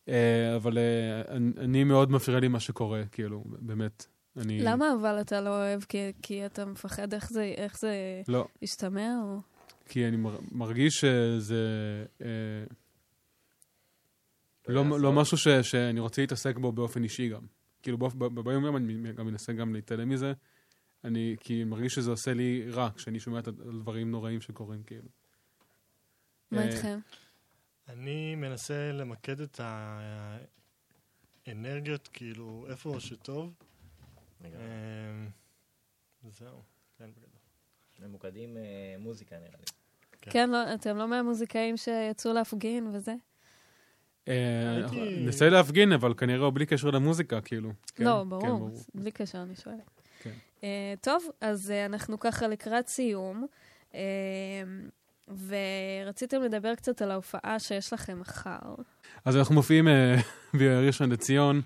[0.09, 4.07] אה, אבל אה, אני- מאוד מפריע לי מה שקורה, כאילו, באמת.
[4.37, 4.61] אני...
[4.63, 5.83] למה אבל אתה לא אוהב?
[5.83, 9.09] כי- כי אתה מפחד איך זה- איך זה לא, ישתמע?
[9.23, 9.39] או...
[9.89, 11.65] כי אני מר- מרגיש שזה
[12.23, 12.27] אה,
[14.69, 15.01] לא.
[15.01, 17.47] לא משהו ש, שאני רוצה להתעסק בו באופן אישי גם.
[17.83, 17.99] כאילו
[18.45, 20.33] ביום יום אני גם מנסה גם להתעלם מזה,
[21.05, 25.09] אני, כי אני מרגיש שזה עושה לי רע כשאני שומע את הדברים נוראים שקורים, כאילו.
[26.51, 26.99] מה אה, איתכם?
[27.89, 29.61] אני מנסה למקד את
[31.47, 33.55] האנרגיות, כאילו, איפה שטוב.
[34.45, 34.51] אמ,
[36.31, 36.63] זהו,
[36.99, 37.41] כן, בגדול.
[37.99, 39.67] ממוקדים אה, מוזיקה נראה לי.
[40.21, 40.31] כן.
[40.31, 43.15] כן, לא, אתם לא מהמוזיקאים שיצאו להפגין וזה?
[44.29, 44.87] אה,
[45.21, 47.73] ננסה להפגין, אבל כנראה בלי קשר למוזיקה, כאילו.
[47.95, 49.91] כן, לא, כן, ברור, בלי קשר, אני שואלת.
[50.23, 50.31] כן.
[50.65, 53.47] אה, טוב, אז אה, אנחנו ככה לקראת סיום,
[55.29, 58.75] ורציתם לדבר קצת על ההופעה שיש לכם מחר.
[59.25, 59.89] אז אנחנו מופיעים
[60.59, 61.61] בראשון לציון,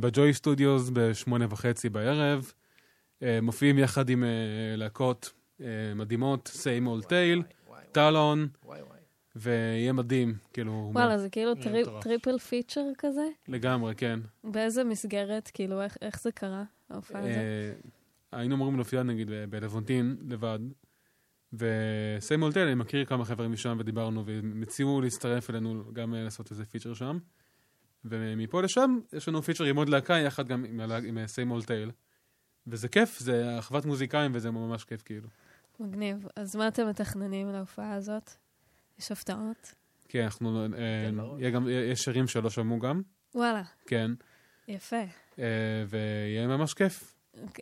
[0.00, 2.52] ב Joy Studios בשמונה וחצי בערב.
[3.42, 4.24] מופיעים יחד עם
[4.76, 5.32] להקות
[5.96, 6.56] מדהימות,
[7.08, 9.01] טייל, וואי, וואי, טלון, וואי, וואי.
[9.36, 11.54] ויהיה מדהים, כאילו, וואלה, זה כאילו.
[12.02, 13.28] Triple feature כזה?
[13.48, 14.20] לגמרי, כן.
[14.44, 15.50] באיזה מסגרת?
[15.54, 17.32] כאילו, איך- איך זה קרה, ההופעה הזאת?
[17.32, 17.72] אה,
[18.32, 20.58] היינו אמורים להופיע נגיד בלבונטין לבד,
[22.52, 26.64] טייל, אני מכיר כמה חברים משם ודיברנו, והם הציעו להצטרף אלינו גם אה, לעשות איזה
[26.64, 27.18] feature שם.
[28.04, 30.80] ומפה לשם יש לנו פיצ'ר עם עוד להקה יחד גם עם,
[31.42, 31.90] עם אול טייל.
[32.66, 35.28] וזה כיף, זה אחוות מוזיקאים וזה ממש כיף כאילו.
[35.80, 36.26] מגניב.
[36.36, 38.30] אז מה אתם מתכננים להופעה הזאת?
[39.02, 39.74] יש הפתעות?
[40.08, 41.14] כן, אנחנו, אה, כן.
[41.38, 43.02] יהיה גם, יש שירים שלא שמעו גם,
[43.34, 44.10] וואלה, כן,
[44.68, 44.96] יפה.
[45.38, 45.44] אה,
[45.88, 47.14] ויהיה ממש כיף.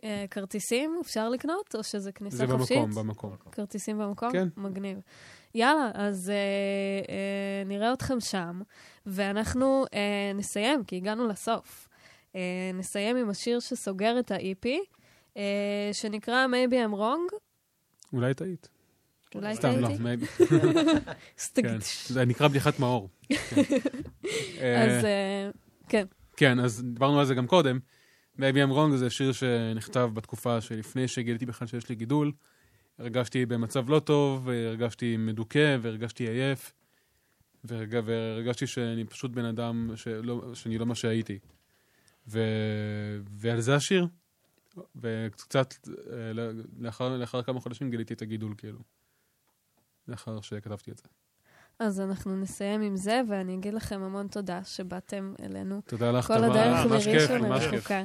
[0.03, 2.77] אה, כרטיסים אפשר לקנות, או שזה כניסה זה חופשית?
[2.77, 3.35] במקום, במקום.
[3.51, 4.31] כרטיסים במקום?
[4.31, 4.47] כן.
[4.57, 4.99] מגניב.
[5.55, 8.61] יאללה, אז אה, אה, נראה אתכם שם,
[9.05, 11.87] ואנחנו אה, נסיים, כי הגענו לסוף.
[12.35, 14.67] אה, נסיים עם השיר שסוגר את ה-EP,
[15.37, 17.35] אה, שנקרא Maybe I'm Wrong.
[18.13, 18.69] אולי טעית.
[19.35, 19.89] אולי סתם, לא,
[21.55, 21.77] כן,
[22.07, 23.09] זה נקרא בדיחת מאור.
[23.27, 23.35] כן.
[24.61, 25.49] אה, אז אה,
[25.89, 26.05] כן,
[26.37, 27.79] כן, אז דיברנו על זה גם קודם.
[28.37, 32.31] Maybe I'm wrong זה שיר שנכתב בתקופה שלפני שגיליתי בכלל שיש לי גידול.
[32.99, 36.73] הרגשתי במצב לא טוב, הרגשתי מדוכא והרגשתי עייף.
[37.63, 37.99] והרג...
[38.05, 41.39] והרגשתי שאני פשוט בן אדם שלא, שאני לא מה שהייתי.
[42.27, 42.39] ו...
[43.29, 44.07] ועל זה השיר.
[44.95, 46.31] וקצת אה,
[46.79, 48.79] לאחר, לאחר כמה חודשים גיליתי את הגידול, כאילו.
[50.07, 51.03] לאחר שכתבתי את זה.
[51.81, 55.81] אז אנחנו נסיים עם זה, ואני אגיד לכם המון תודה שבאתם אלינו.
[55.85, 56.51] תודה לך, כל תמר.
[56.51, 57.51] הדרך ממש כיף, מראשון.
[57.51, 58.03] הרחוקה.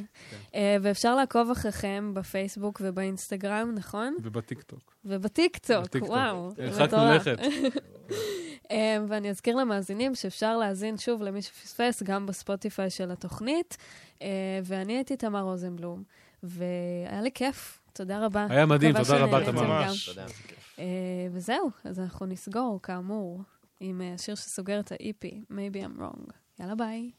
[0.55, 4.17] אה, ואפשר לעקוב אחריכם בפייסבוק ובאינסטגרם, נכון?
[4.23, 4.95] ובטיקטוק.
[5.05, 6.11] ובטיקטוק, בטיקטוק.
[6.11, 6.53] וואו.
[6.59, 7.27] הרחקנו מטורף.
[7.27, 7.39] לכת.
[8.71, 13.77] אה, ואני אזכיר למאזינים שאפשר להאזין שוב למי שפספס, גם בספוטיפיי של התוכנית.
[14.23, 14.29] אה,
[14.65, 16.03] ואני הייתי תמר רוזנבלום,
[16.43, 17.79] והיה לי כיף.
[17.93, 18.47] תודה רבה.
[18.51, 19.63] היה מדהים, תודה רבה, תמר.
[19.63, 20.19] ממש.
[20.79, 20.85] אה,
[21.33, 23.43] וזהו, אז אנחנו נסגור, כאמור,
[23.81, 26.33] עם אה, השיר שסוגר את ה-EP, Maybe I'm Wrong.
[26.61, 27.11] יאללה ביי.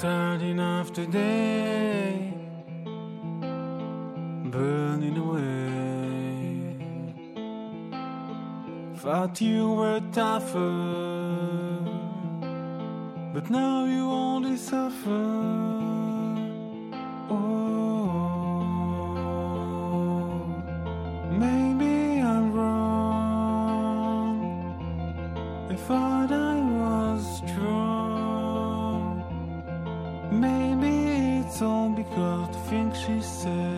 [0.00, 2.32] Starting off today,
[4.50, 5.79] burning away.
[9.02, 10.60] Thought you were tougher,
[13.32, 15.24] but now you only suffer.
[17.30, 18.04] Oh,
[21.32, 24.36] maybe I'm wrong.
[25.70, 29.24] I thought I was strong.
[30.30, 33.69] Maybe it's all because the things she said.